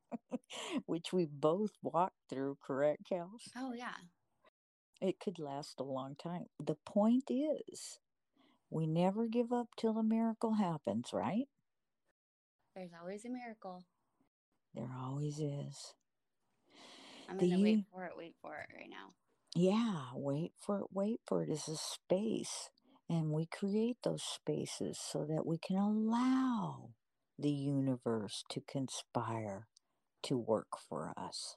which 0.86 1.14
we 1.14 1.26
both 1.26 1.72
walked 1.82 2.18
through, 2.30 2.58
correct, 2.66 3.04
Kels? 3.12 3.50
Oh, 3.56 3.74
yeah. 3.74 3.96
It 5.02 5.20
could 5.20 5.40
last 5.40 5.80
a 5.80 5.84
long 5.84 6.16
time. 6.16 6.46
The 6.60 6.78
point 6.86 7.30
is, 7.30 8.00
we 8.70 8.88
never 8.88 9.28
give 9.28 9.54
up 9.54 9.68
till 9.78 9.98
a 9.98 10.04
miracle 10.04 10.56
happens, 10.56 11.10
right? 11.14 11.46
There's 12.76 12.92
always 13.00 13.26
a 13.26 13.30
miracle. 13.30 13.84
There 14.74 14.90
always 15.00 15.40
is. 15.40 15.94
I'm 17.30 17.38
going 17.38 17.52
to 17.52 17.64
wait 17.64 17.86
for 17.92 18.06
it, 18.06 18.14
wait 18.18 18.36
for 18.42 18.56
it 18.56 18.76
right 18.76 18.90
now. 18.90 19.14
Yeah, 19.56 20.06
wait 20.14 20.52
for 20.60 20.80
it, 20.80 20.88
wait 20.94 21.20
for 21.26 21.44
it 21.44 21.50
is 21.50 21.68
a 21.68 21.76
space. 21.76 22.70
And 23.10 23.32
we 23.32 23.46
create 23.46 23.98
those 24.04 24.24
spaces 24.24 25.00
so 25.00 25.26
that 25.26 25.46
we 25.46 25.58
can 25.58 25.78
allow 25.78 26.90
the 27.40 27.52
universe 27.52 28.44
to 28.50 28.62
conspire 28.62 29.68
to 30.24 30.38
work 30.38 30.68
for 30.90 31.14
us. 31.18 31.56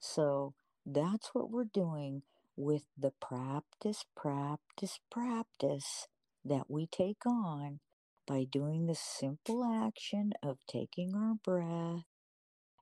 So 0.00 0.54
that's 0.86 1.30
what 1.34 1.50
we're 1.50 1.64
doing 1.64 2.22
with 2.56 2.82
the 2.96 3.12
practice, 3.20 4.04
practice, 4.16 4.98
practice 5.10 6.08
that 6.44 6.64
we 6.68 6.86
take 6.86 7.26
on 7.26 7.80
by 8.26 8.44
doing 8.44 8.86
the 8.86 8.94
simple 8.94 9.64
action 9.64 10.32
of 10.42 10.58
taking 10.66 11.14
our 11.14 11.34
breath 11.44 12.04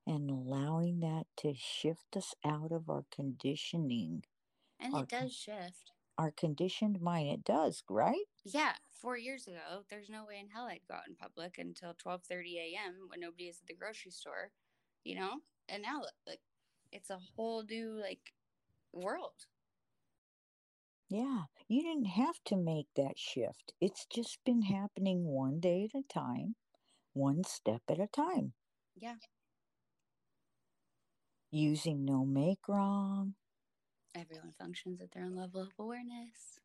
and 0.07 0.31
allowing 0.31 1.01
that 1.01 1.27
to 1.39 1.55
shift 1.55 2.17
us 2.17 2.35
out 2.45 2.73
of 2.73 2.89
our 2.89 3.05
conditioning. 3.11 4.25
And 4.79 4.95
our, 4.95 5.03
it 5.03 5.09
does 5.09 5.35
shift. 5.35 5.93
Our 6.19 6.31
conditioned 6.31 7.01
mind, 7.01 7.29
it 7.29 7.45
does, 7.45 7.83
right? 7.89 8.27
Yeah. 8.45 8.77
Four 8.91 9.19
years 9.19 9.47
ago, 9.47 9.85
there's 9.89 10.09
no 10.09 10.25
way 10.25 10.39
in 10.39 10.49
hell 10.49 10.67
I'd 10.67 10.87
go 10.89 10.95
out 10.95 11.07
in 11.09 11.15
public 11.17 11.59
until 11.59 11.95
12:30 11.95 12.59
a.m. 12.59 13.09
when 13.09 13.21
nobody 13.21 13.49
is 13.49 13.61
at 13.61 13.67
the 13.67 13.75
grocery 13.75 14.11
store, 14.11 14.53
you 15.05 15.15
know. 15.15 15.41
And 15.69 15.83
now, 15.83 16.03
like, 16.27 16.41
it's 16.93 17.11
a 17.11 17.19
whole 17.19 17.63
new 17.63 17.91
like 18.01 18.33
world. 18.93 19.47
Yeah, 21.09 21.47
you 21.67 21.83
didn't 21.83 22.05
have 22.05 22.45
to 22.45 22.57
make 22.57 22.87
that 22.95 23.19
shift. 23.19 23.75
It's 23.81 24.07
just 24.07 24.45
been 24.45 24.63
happening 24.63 25.25
one 25.25 25.59
day 25.59 25.83
at 25.93 25.99
a 25.99 26.05
time, 26.05 26.55
one 27.15 27.45
step 27.45 27.83
at 27.89 28.01
a 28.01 28.09
time. 28.09 28.55
Yeah. 28.97 29.17
Using 31.57 32.05
no 32.05 32.27
make 32.27 32.69
wrong. 32.69 33.33
Everyone 34.15 34.53
functions 34.59 35.01
at 35.01 35.13
their 35.13 35.25
own 35.25 35.37
level 35.37 35.63
of 35.63 35.69
awareness. 35.79 36.61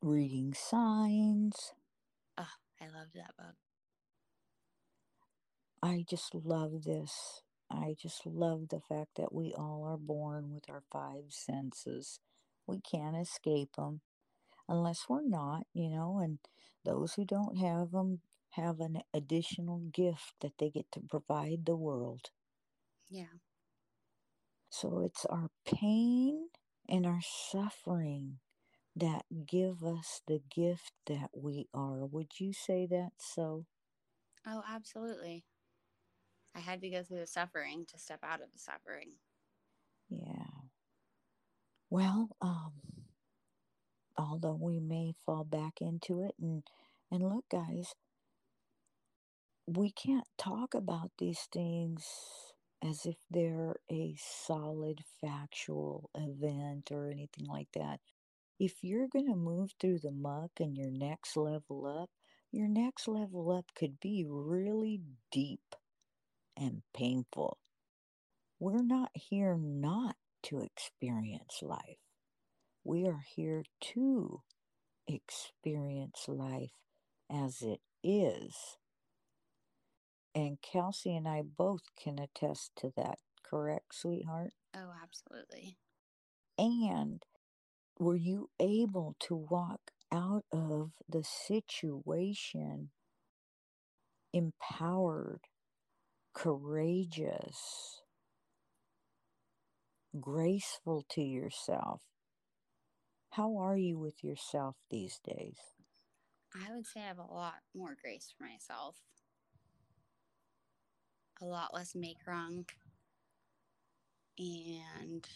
Reading 0.00 0.54
signs. 0.54 1.74
Oh, 2.38 2.46
I 2.80 2.84
love 2.84 3.08
that 3.14 3.36
book. 3.36 3.56
I 5.82 6.06
just 6.08 6.34
love 6.34 6.84
this 6.84 7.42
I 7.70 7.94
just 8.00 8.24
love 8.24 8.70
the 8.70 8.80
fact 8.80 9.16
that 9.16 9.34
we 9.34 9.52
all 9.52 9.84
are 9.84 9.98
born 9.98 10.54
with 10.54 10.70
our 10.70 10.82
five 10.90 11.24
senses. 11.28 12.20
We 12.66 12.80
can't 12.80 13.18
escape 13.18 13.76
them 13.76 14.00
unless 14.66 15.10
we're 15.10 15.28
not, 15.28 15.66
you 15.74 15.90
know, 15.90 16.20
and 16.22 16.38
those 16.86 17.12
who 17.12 17.26
don't 17.26 17.58
have 17.58 17.90
them 17.90 18.20
have 18.56 18.80
an 18.80 19.02
additional 19.14 19.78
gift 19.92 20.34
that 20.40 20.52
they 20.58 20.70
get 20.70 20.86
to 20.92 21.00
provide 21.00 21.66
the 21.66 21.76
world. 21.76 22.30
Yeah. 23.08 23.38
So 24.70 25.00
it's 25.04 25.24
our 25.26 25.50
pain 25.64 26.48
and 26.88 27.06
our 27.06 27.20
suffering 27.22 28.38
that 28.94 29.24
give 29.46 29.82
us 29.84 30.22
the 30.26 30.40
gift 30.54 30.92
that 31.06 31.30
we 31.34 31.68
are. 31.74 32.04
Would 32.06 32.40
you 32.40 32.52
say 32.52 32.86
that 32.90 33.12
so? 33.18 33.66
Oh, 34.46 34.62
absolutely. 34.68 35.44
I 36.54 36.60
had 36.60 36.80
to 36.80 36.90
go 36.90 37.02
through 37.02 37.20
the 37.20 37.26
suffering 37.26 37.84
to 37.90 37.98
step 37.98 38.20
out 38.22 38.40
of 38.40 38.52
the 38.52 38.58
suffering. 38.58 39.12
Yeah. 40.08 40.46
Well, 41.90 42.30
um, 42.40 42.72
although 44.16 44.58
we 44.60 44.80
may 44.80 45.14
fall 45.24 45.44
back 45.44 45.74
into 45.80 46.22
it 46.22 46.34
and 46.40 46.62
and 47.10 47.22
look 47.22 47.44
guys 47.50 47.94
we 49.66 49.90
can't 49.90 50.26
talk 50.38 50.74
about 50.74 51.10
these 51.18 51.48
things 51.52 52.04
as 52.82 53.04
if 53.04 53.16
they're 53.30 53.76
a 53.90 54.14
solid 54.18 55.00
factual 55.20 56.10
event 56.14 56.90
or 56.92 57.10
anything 57.10 57.46
like 57.46 57.68
that 57.74 58.00
if 58.58 58.82
you're 58.82 59.08
going 59.08 59.26
to 59.26 59.36
move 59.36 59.70
through 59.80 59.98
the 59.98 60.12
muck 60.12 60.50
and 60.60 60.76
your 60.76 60.90
next 60.90 61.36
level 61.36 61.86
up 61.86 62.10
your 62.52 62.68
next 62.68 63.08
level 63.08 63.50
up 63.50 63.66
could 63.74 64.00
be 64.00 64.24
really 64.26 65.00
deep 65.30 65.74
and 66.56 66.82
painful. 66.94 67.58
We're 68.58 68.82
not 68.82 69.10
here 69.14 69.58
not 69.60 70.16
to 70.44 70.60
experience 70.60 71.58
life. 71.60 71.98
We 72.84 73.06
are 73.06 73.20
here 73.34 73.64
to 73.92 74.42
experience 75.06 76.24
life 76.28 76.72
as 77.30 77.60
it 77.60 77.80
is. 78.02 78.78
And 80.36 80.60
Kelsey 80.60 81.16
and 81.16 81.26
I 81.26 81.42
both 81.42 81.80
can 81.96 82.18
attest 82.18 82.72
to 82.76 82.92
that, 82.96 83.18
correct, 83.42 83.94
sweetheart? 83.94 84.52
Oh, 84.74 84.92
absolutely. 85.02 85.78
And 86.58 87.22
were 87.98 88.16
you 88.16 88.50
able 88.60 89.16
to 89.20 89.34
walk 89.34 89.92
out 90.12 90.44
of 90.52 90.92
the 91.08 91.24
situation 91.24 92.90
empowered 94.32 95.40
courageous, 96.34 98.02
graceful 100.20 101.04
to 101.08 101.22
yourself. 101.22 102.02
How 103.30 103.56
are 103.56 103.76
you 103.76 103.98
with 103.98 104.22
yourself 104.22 104.76
these 104.90 105.18
days? 105.24 105.58
I 106.54 106.72
would 106.74 106.86
say 106.86 107.00
I 107.00 107.08
have 107.08 107.18
a 107.18 107.22
lot 107.22 107.54
more 107.74 107.96
grace 108.00 108.34
for 108.36 108.44
myself, 108.44 108.96
a 111.40 111.44
lot 111.44 111.74
less 111.74 111.94
make 111.94 112.18
wrong, 112.26 112.66
and 114.38 115.26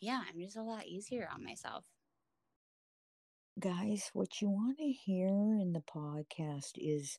yeah, 0.00 0.22
I'm 0.28 0.40
just 0.40 0.56
a 0.56 0.62
lot 0.62 0.86
easier 0.86 1.28
on 1.32 1.42
myself. 1.44 1.84
Guys, 3.58 4.10
what 4.12 4.40
you 4.40 4.48
want 4.48 4.78
to 4.78 4.92
hear 4.92 5.28
in 5.28 5.72
the 5.72 5.80
podcast 5.80 6.72
is 6.76 7.18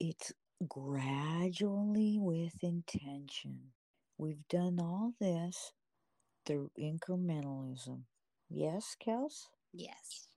it's 0.00 0.32
gradually 0.68 2.18
with 2.18 2.62
intention. 2.62 3.72
We've 4.18 4.46
done 4.48 4.78
all 4.80 5.14
this 5.20 5.72
through 6.46 6.70
incrementalism. 6.78 8.04
Yes, 8.48 8.96
Kels? 9.00 9.48
Yes. 9.72 10.28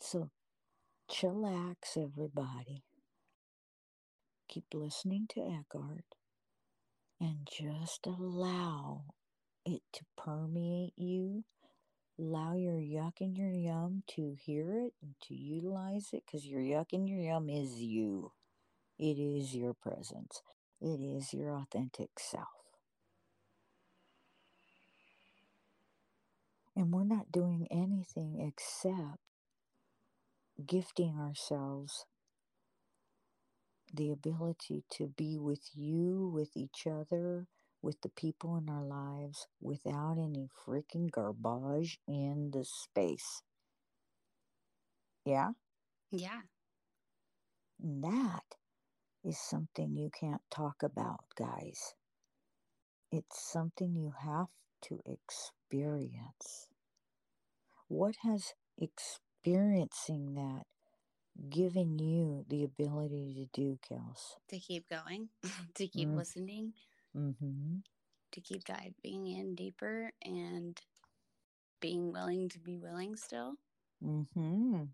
So 0.00 0.30
chillax, 1.10 1.96
everybody. 1.96 2.84
Keep 4.48 4.66
listening 4.74 5.26
to 5.30 5.40
Eckhart 5.40 6.04
and 7.20 7.48
just 7.50 8.06
allow 8.06 9.04
it 9.64 9.82
to 9.92 10.04
permeate 10.16 10.94
you 10.96 11.44
allow 12.18 12.54
your 12.54 12.74
yuck 12.78 13.20
and 13.20 13.36
your 13.36 13.52
yum 13.52 14.02
to 14.08 14.36
hear 14.44 14.72
it 14.72 14.92
and 15.00 15.14
to 15.22 15.34
utilize 15.34 16.08
it 16.12 16.24
because 16.26 16.44
your 16.44 16.60
yuck 16.60 16.92
and 16.92 17.08
your 17.08 17.20
yum 17.20 17.48
is 17.48 17.76
you. 17.76 18.32
It 18.98 19.18
is 19.18 19.54
your 19.54 19.74
presence, 19.74 20.42
it 20.80 21.00
is 21.00 21.32
your 21.32 21.54
authentic 21.54 22.18
self. 22.18 22.48
And 26.74 26.92
we're 26.92 27.04
not 27.04 27.32
doing 27.32 27.66
anything 27.70 28.40
except 28.40 29.18
gifting 30.66 31.18
ourselves 31.18 32.04
the 33.92 34.10
ability 34.10 34.84
to 34.90 35.08
be 35.16 35.38
with 35.38 35.70
you, 35.74 36.30
with 36.32 36.56
each 36.56 36.86
other, 36.86 37.46
with 37.80 38.00
the 38.02 38.08
people 38.08 38.56
in 38.56 38.68
our 38.68 38.84
lives 38.84 39.46
without 39.60 40.18
any 40.18 40.48
freaking 40.66 41.10
garbage 41.10 41.98
in 42.06 42.50
the 42.52 42.64
space. 42.64 43.42
Yeah? 45.24 45.50
Yeah. 46.10 46.40
And 47.80 48.02
that 48.02 48.56
is 49.24 49.38
something 49.38 49.96
you 49.96 50.10
can't 50.10 50.42
talk 50.50 50.82
about, 50.82 51.24
guys. 51.36 51.94
It's 53.10 53.40
something 53.40 53.94
you 53.94 54.12
have 54.20 54.48
to 54.82 55.00
experience. 55.06 56.68
What 57.88 58.16
has 58.22 58.54
experiencing 59.48 60.34
that 60.34 60.64
given 61.50 61.98
you 61.98 62.44
the 62.48 62.64
ability 62.64 63.34
to 63.34 63.60
do, 63.60 63.78
Kels? 63.88 64.36
To 64.48 64.58
keep 64.58 64.88
going, 64.88 65.28
to 65.74 65.86
keep 65.86 66.10
Mm. 66.10 66.16
listening, 66.16 66.74
Mm-hmm. 67.16 67.78
to 68.32 68.40
keep 68.40 68.64
diving 68.64 69.26
in 69.26 69.54
deeper 69.54 70.12
and 70.22 70.80
being 71.80 72.12
willing 72.12 72.48
to 72.48 72.58
be 72.58 72.76
willing 72.76 73.16
still. 73.16 73.56
Mm-hmm. 74.04 74.84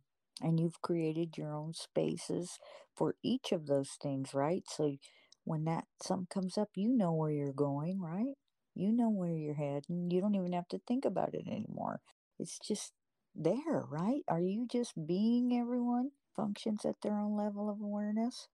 And 0.43 0.61
you've 0.61 0.81
created 0.83 1.37
your 1.37 1.53
own 1.55 1.75
spaces 1.75 2.59
for 2.95 3.15
each 3.23 3.53
of 3.53 3.67
those 3.67 3.91
things, 4.03 4.35
right? 4.35 4.65
So 4.69 4.97
when 5.45 5.65
that 5.65 5.85
something 6.03 6.27
comes 6.31 6.59
up, 6.59 6.71
you 6.75 6.89
know 6.91 7.13
where 7.13 7.31
you're 7.31 7.53
going, 7.53 8.01
right? 8.01 8.35
You 8.75 8.93
know 8.93 9.11
where 9.11 9.35
you're 9.37 9.55
heading. 9.55 10.11
You 10.11 10.21
don't 10.21 10.35
even 10.35 10.53
have 10.53 10.69
to 10.69 10.81
think 10.87 11.05
about 11.05 11.35
it 11.35 11.47
anymore. 11.47 12.01
It's 12.39 12.59
just 12.59 12.93
there, 13.35 13.85
right? 13.89 14.23
Are 14.29 14.41
you 14.41 14.67
just 14.71 14.93
being 15.07 15.59
everyone 15.59 16.11
functions 16.37 16.85
at 16.85 17.01
their 17.03 17.19
own 17.19 17.37
level 17.37 17.69
of 17.69 17.81
awareness? 17.81 18.49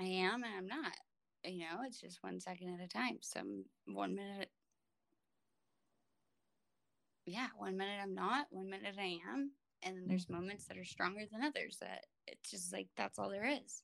I 0.00 0.04
am 0.04 0.42
and 0.42 0.54
I'm 0.56 0.66
not. 0.66 0.92
You 1.44 1.60
know, 1.60 1.82
it's 1.86 2.00
just 2.00 2.22
one 2.22 2.40
second 2.40 2.74
at 2.74 2.84
a 2.84 2.88
time. 2.88 3.18
Some 3.22 3.64
one 3.86 4.14
minute, 4.14 4.50
yeah, 7.26 7.48
one 7.56 7.76
minute 7.76 7.98
I'm 8.02 8.14
not, 8.14 8.46
one 8.50 8.68
minute 8.70 8.96
I 8.98 9.18
am. 9.30 9.52
And 9.82 9.96
then 9.96 10.04
there's 10.06 10.24
mm-hmm. 10.24 10.34
moments 10.34 10.66
that 10.66 10.76
are 10.76 10.84
stronger 10.84 11.22
than 11.30 11.42
others 11.42 11.78
that 11.80 12.04
it's 12.26 12.50
just 12.50 12.72
like 12.72 12.88
that's 12.96 13.18
all 13.18 13.30
there 13.30 13.48
is. 13.48 13.82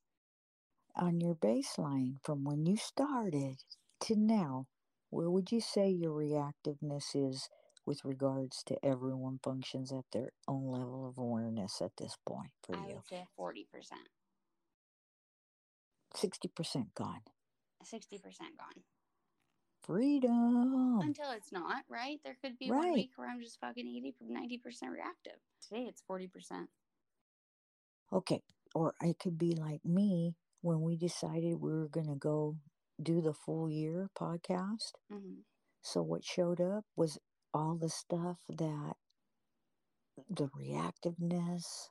On 0.94 1.20
your 1.20 1.34
baseline 1.34 2.16
from 2.22 2.44
when 2.44 2.64
you 2.66 2.76
started 2.76 3.56
to 4.00 4.16
now, 4.16 4.66
where 5.10 5.30
would 5.30 5.52
you 5.52 5.60
say 5.60 5.88
your 5.88 6.12
reactiveness 6.12 7.14
is 7.14 7.48
with 7.86 8.04
regards 8.04 8.62
to 8.64 8.76
everyone 8.84 9.38
functions 9.42 9.92
at 9.92 10.04
their 10.12 10.30
own 10.48 10.66
level 10.70 11.08
of 11.08 11.16
awareness 11.18 11.80
at 11.80 11.92
this 11.96 12.16
point 12.26 12.50
for 12.62 12.76
I 12.76 12.88
you? 12.88 12.94
would 12.96 13.06
say 13.08 13.24
40%, 13.38 13.64
60% 16.14 16.94
gone. 16.94 17.20
60% 17.84 18.20
gone. 18.58 18.82
Freedom. 19.82 20.98
Until 21.00 21.30
it's 21.30 21.52
not, 21.52 21.84
right? 21.88 22.18
There 22.24 22.36
could 22.42 22.58
be 22.58 22.70
one 22.70 22.92
week 22.92 23.10
where 23.16 23.28
I'm 23.28 23.40
just 23.40 23.60
fucking 23.60 23.86
80, 23.86 24.14
90% 24.28 24.90
reactive. 24.90 25.38
Today 25.62 25.86
it's 25.88 26.02
40%. 26.10 26.66
Okay. 28.12 28.42
Or 28.74 28.94
it 29.00 29.18
could 29.20 29.38
be 29.38 29.54
like 29.54 29.84
me 29.84 30.34
when 30.60 30.80
we 30.80 30.96
decided 30.96 31.60
we 31.60 31.70
were 31.72 31.88
going 31.88 32.08
to 32.08 32.16
go 32.16 32.56
do 33.00 33.20
the 33.20 33.32
full 33.32 33.70
year 33.70 34.10
podcast. 34.18 34.92
hmm 35.10 35.40
So 35.82 36.02
what 36.02 36.24
showed 36.24 36.60
up 36.60 36.84
was 36.96 37.18
all 37.56 37.76
the 37.76 37.90
stuff 37.90 38.38
that 38.50 38.94
the 40.30 40.48
reactiveness, 40.48 41.88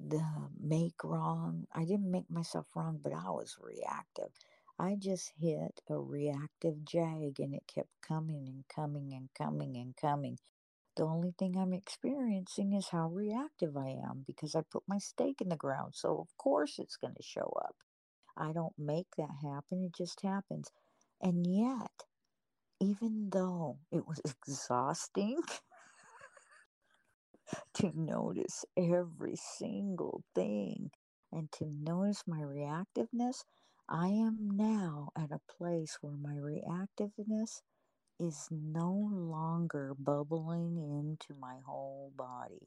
the 0.00 0.24
make 0.60 1.04
wrong. 1.04 1.66
I 1.74 1.84
didn't 1.84 2.10
make 2.10 2.30
myself 2.30 2.66
wrong, 2.76 3.00
but 3.02 3.12
I 3.14 3.30
was 3.30 3.56
reactive. 3.60 4.30
I 4.78 4.96
just 4.98 5.32
hit 5.40 5.80
a 5.90 5.98
reactive 5.98 6.84
jag 6.84 7.40
and 7.40 7.54
it 7.54 7.64
kept 7.72 7.90
coming 8.06 8.48
and 8.48 8.64
coming 8.74 9.12
and 9.14 9.30
coming 9.38 9.76
and 9.76 9.96
coming. 9.96 10.38
The 10.96 11.04
only 11.04 11.34
thing 11.38 11.56
I'm 11.56 11.72
experiencing 11.72 12.74
is 12.74 12.88
how 12.90 13.08
reactive 13.08 13.76
I 13.76 13.90
am 13.90 14.24
because 14.26 14.54
I 14.54 14.62
put 14.70 14.84
my 14.88 14.98
stake 14.98 15.40
in 15.40 15.48
the 15.48 15.56
ground. 15.56 15.94
So, 15.96 16.18
of 16.20 16.36
course, 16.38 16.78
it's 16.78 16.96
going 16.96 17.14
to 17.14 17.22
show 17.22 17.52
up. 17.64 17.76
I 18.36 18.52
don't 18.52 18.74
make 18.78 19.08
that 19.18 19.30
happen, 19.42 19.84
it 19.84 19.94
just 19.96 20.22
happens. 20.22 20.70
And 21.22 21.46
yet, 21.46 22.04
even 22.80 23.30
though 23.30 23.78
it 23.92 24.06
was 24.06 24.20
exhausting 24.24 25.42
to 27.74 27.92
notice 27.94 28.64
every 28.76 29.36
single 29.36 30.22
thing 30.34 30.90
and 31.32 31.50
to 31.52 31.66
notice 31.66 32.22
my 32.26 32.40
reactiveness, 32.40 33.44
I 33.88 34.08
am 34.08 34.50
now 34.56 35.10
at 35.16 35.30
a 35.32 35.40
place 35.58 35.98
where 36.00 36.16
my 36.16 36.34
reactiveness 36.34 37.62
is 38.20 38.48
no 38.50 38.92
longer 39.12 39.94
bubbling 39.98 40.78
into 40.78 41.38
my 41.40 41.58
whole 41.66 42.12
body. 42.16 42.66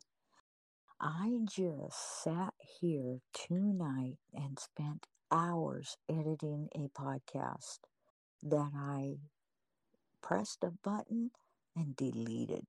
I 1.02 1.40
just 1.44 2.24
sat 2.24 2.54
here 2.80 3.20
tonight 3.34 4.18
and 4.34 4.58
spent 4.58 5.08
hours 5.32 5.98
editing 6.10 6.70
a 6.76 6.88
podcast 6.90 7.80
that 8.44 8.72
I 8.76 9.18
pressed 10.22 10.64
a 10.64 10.72
button 10.72 11.32
and 11.76 11.96
deleted. 11.96 12.68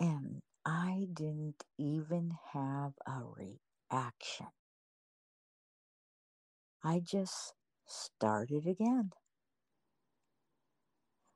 And 0.00 0.42
I 0.64 1.08
didn't 1.12 1.64
even 1.78 2.36
have 2.52 2.92
a 3.06 3.22
reaction. 3.24 4.46
I 6.84 7.00
just 7.00 7.54
started 7.86 8.66
again. 8.66 9.12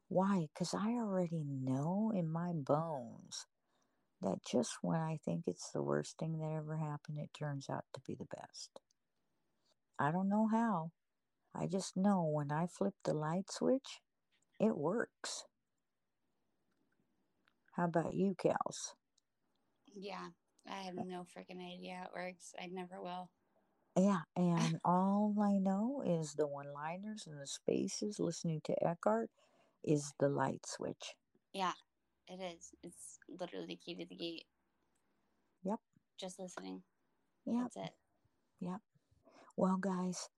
Why? 0.09 0.49
Because 0.53 0.75
I 0.75 0.93
already 0.93 1.45
know 1.45 2.13
in 2.15 2.31
my 2.31 2.53
bones 2.53 3.47
that 4.23 4.45
just 4.45 4.79
when 4.83 5.01
I 5.01 5.19
think 5.25 5.45
it's 5.47 5.71
the 5.71 5.83
worst 5.83 6.19
thing 6.19 6.39
that 6.39 6.53
ever 6.57 6.77
happened, 6.77 7.19
it 7.19 7.31
turns 7.39 7.69
out 7.71 7.85
to 7.95 8.01
be 8.01 8.15
the 8.15 8.27
best. 8.27 8.81
I 9.99 10.11
don't 10.11 10.29
know 10.29 10.49
how. 10.49 10.91
I 11.59 11.67
just 11.67 11.97
know 11.97 12.23
when 12.23 12.53
I 12.53 12.67
flip 12.67 12.95
the 13.05 13.15
light 13.15 13.51
switch, 13.51 14.01
it 14.61 14.77
works. 14.77 15.45
How 17.73 17.85
about 17.87 18.15
you, 18.15 18.35
Kels? 18.35 18.95
Yeah, 19.95 20.29
I 20.71 20.83
have 20.83 20.99
uh, 20.99 21.05
no 21.05 21.25
freaking 21.25 21.61
idea 21.61 21.97
how 21.97 22.05
it 22.05 22.15
works. 22.15 22.55
I 22.61 22.67
never 22.67 23.01
will. 23.01 23.31
Yeah, 23.97 24.21
and 24.37 24.79
all 24.85 25.35
I 25.43 25.59
know 25.59 26.03
is 26.07 26.35
the 26.35 26.47
one 26.47 26.73
liners 26.73 27.27
and 27.27 27.41
the 27.41 27.47
spaces 27.47 28.21
listening 28.21 28.61
to 28.65 28.75
Eckhart 28.87 29.31
is 29.85 30.13
the 30.21 30.29
light 30.29 30.67
switch. 30.67 31.15
Yeah, 31.53 31.73
it 32.29 32.41
is. 32.41 32.71
It's 32.83 33.19
literally 33.29 33.67
the 33.67 33.77
key 33.77 33.97
to 33.97 34.07
the 34.07 34.15
gate. 34.15 34.45
Yep. 35.65 35.81
Just 36.21 36.39
listening. 36.39 36.83
Yep. 37.47 37.63
That's 37.63 37.77
it. 37.77 37.95
Yep. 38.61 38.81
Well, 39.57 39.77
guys, 39.77 40.29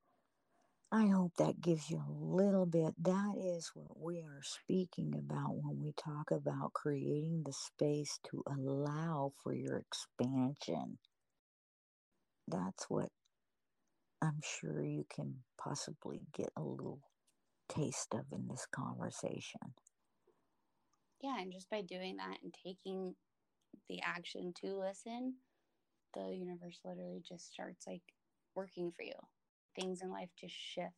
I 0.92 1.06
hope 1.06 1.32
that 1.38 1.60
gives 1.60 1.88
you 1.88 1.98
a 1.98 2.12
little 2.12 2.66
bit. 2.66 2.94
That 2.98 3.36
is 3.38 3.70
what 3.74 4.00
we 4.00 4.22
are 4.22 4.42
speaking 4.42 5.14
about 5.16 5.54
when 5.54 5.80
we 5.80 5.92
talk 5.92 6.32
about 6.32 6.72
creating 6.72 7.44
the 7.44 7.52
space 7.52 8.18
to 8.24 8.42
allow 8.46 9.32
for 9.42 9.54
your 9.54 9.78
expansion. 9.78 10.98
That's 12.48 12.90
what 12.90 13.10
I'm 14.20 14.40
sure 14.42 14.82
you 14.82 15.06
can 15.08 15.44
possibly 15.58 16.22
get 16.32 16.50
a 16.56 16.62
little 16.62 17.00
taste 17.68 18.14
of 18.14 18.26
in 18.32 18.48
this 18.48 18.66
conversation. 18.72 19.74
Yeah, 21.22 21.38
and 21.40 21.52
just 21.52 21.70
by 21.70 21.82
doing 21.82 22.16
that 22.16 22.38
and 22.42 22.52
taking 22.52 23.14
the 23.88 24.00
action 24.02 24.52
to 24.62 24.74
listen, 24.74 25.34
the 26.14 26.34
universe 26.34 26.80
literally 26.84 27.22
just 27.26 27.52
starts 27.52 27.86
like 27.86 28.02
working 28.54 28.90
for 28.90 29.02
you. 29.04 29.14
Things 29.80 30.02
in 30.02 30.10
life 30.10 30.30
just 30.36 30.54
shift. 30.54 30.94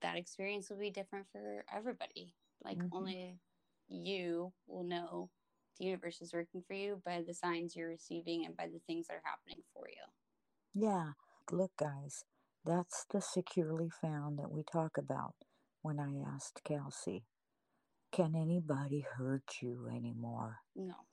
That 0.00 0.16
experience 0.16 0.70
will 0.70 0.78
be 0.78 0.90
different 0.90 1.26
for 1.32 1.64
everybody. 1.72 2.34
Like 2.64 2.78
Mhm. 2.78 2.90
only 2.92 3.40
you 3.88 4.52
will 4.66 4.84
know 4.84 5.30
the 5.78 5.86
universe 5.86 6.20
is 6.22 6.32
working 6.32 6.62
for 6.62 6.74
you 6.74 7.02
by 7.04 7.22
the 7.22 7.34
signs 7.34 7.76
you're 7.76 7.88
receiving 7.88 8.46
and 8.46 8.56
by 8.56 8.68
the 8.68 8.80
things 8.80 9.08
that 9.08 9.14
are 9.16 9.22
happening 9.24 9.62
for 9.74 9.88
you. 9.88 10.02
Yeah, 10.74 11.12
look, 11.50 11.72
guys, 11.76 12.24
that's 12.64 13.04
the 13.10 13.20
securely 13.20 13.90
found 13.90 14.38
that 14.38 14.50
we 14.50 14.62
talk 14.64 14.96
about 14.98 15.34
when 15.82 16.00
I 16.00 16.16
asked 16.34 16.62
Kelsey, 16.64 17.26
can 18.12 18.34
anybody 18.36 19.00
hurt 19.00 19.60
you 19.60 19.88
anymore? 19.88 20.60
No. 20.74 21.06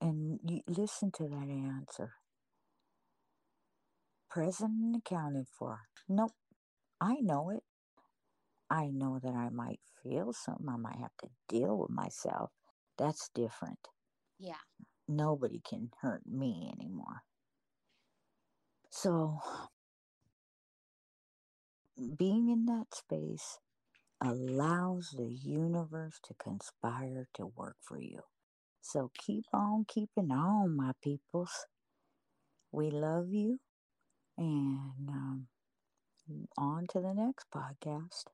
And 0.00 0.40
you 0.44 0.62
listen 0.66 1.10
to 1.12 1.28
that 1.28 1.48
answer. 1.48 2.14
Present 4.34 4.72
and 4.72 4.96
accounted 4.96 5.46
for. 5.56 5.82
Nope. 6.08 6.32
I 7.00 7.18
know 7.20 7.50
it. 7.50 7.62
I 8.68 8.88
know 8.88 9.20
that 9.22 9.32
I 9.32 9.48
might 9.50 9.78
feel 10.02 10.32
something. 10.32 10.68
I 10.68 10.76
might 10.76 10.98
have 10.98 11.16
to 11.22 11.28
deal 11.48 11.78
with 11.78 11.90
myself. 11.90 12.50
That's 12.98 13.30
different. 13.32 13.78
Yeah. 14.40 14.56
Nobody 15.06 15.60
can 15.64 15.90
hurt 16.02 16.22
me 16.26 16.68
anymore. 16.76 17.22
So, 18.90 19.38
being 22.16 22.48
in 22.48 22.66
that 22.66 22.92
space 22.92 23.58
allows 24.20 25.14
the 25.16 25.32
universe 25.32 26.18
to 26.24 26.34
conspire 26.42 27.28
to 27.34 27.46
work 27.46 27.76
for 27.80 28.00
you. 28.00 28.22
So, 28.80 29.12
keep 29.16 29.44
on 29.52 29.84
keeping 29.86 30.32
on, 30.32 30.76
my 30.76 30.90
peoples. 31.00 31.66
We 32.72 32.90
love 32.90 33.28
you. 33.30 33.60
And 34.38 35.08
um, 35.08 35.48
on 36.56 36.86
to 36.88 37.00
the 37.00 37.14
next 37.14 37.46
podcast. 37.50 38.24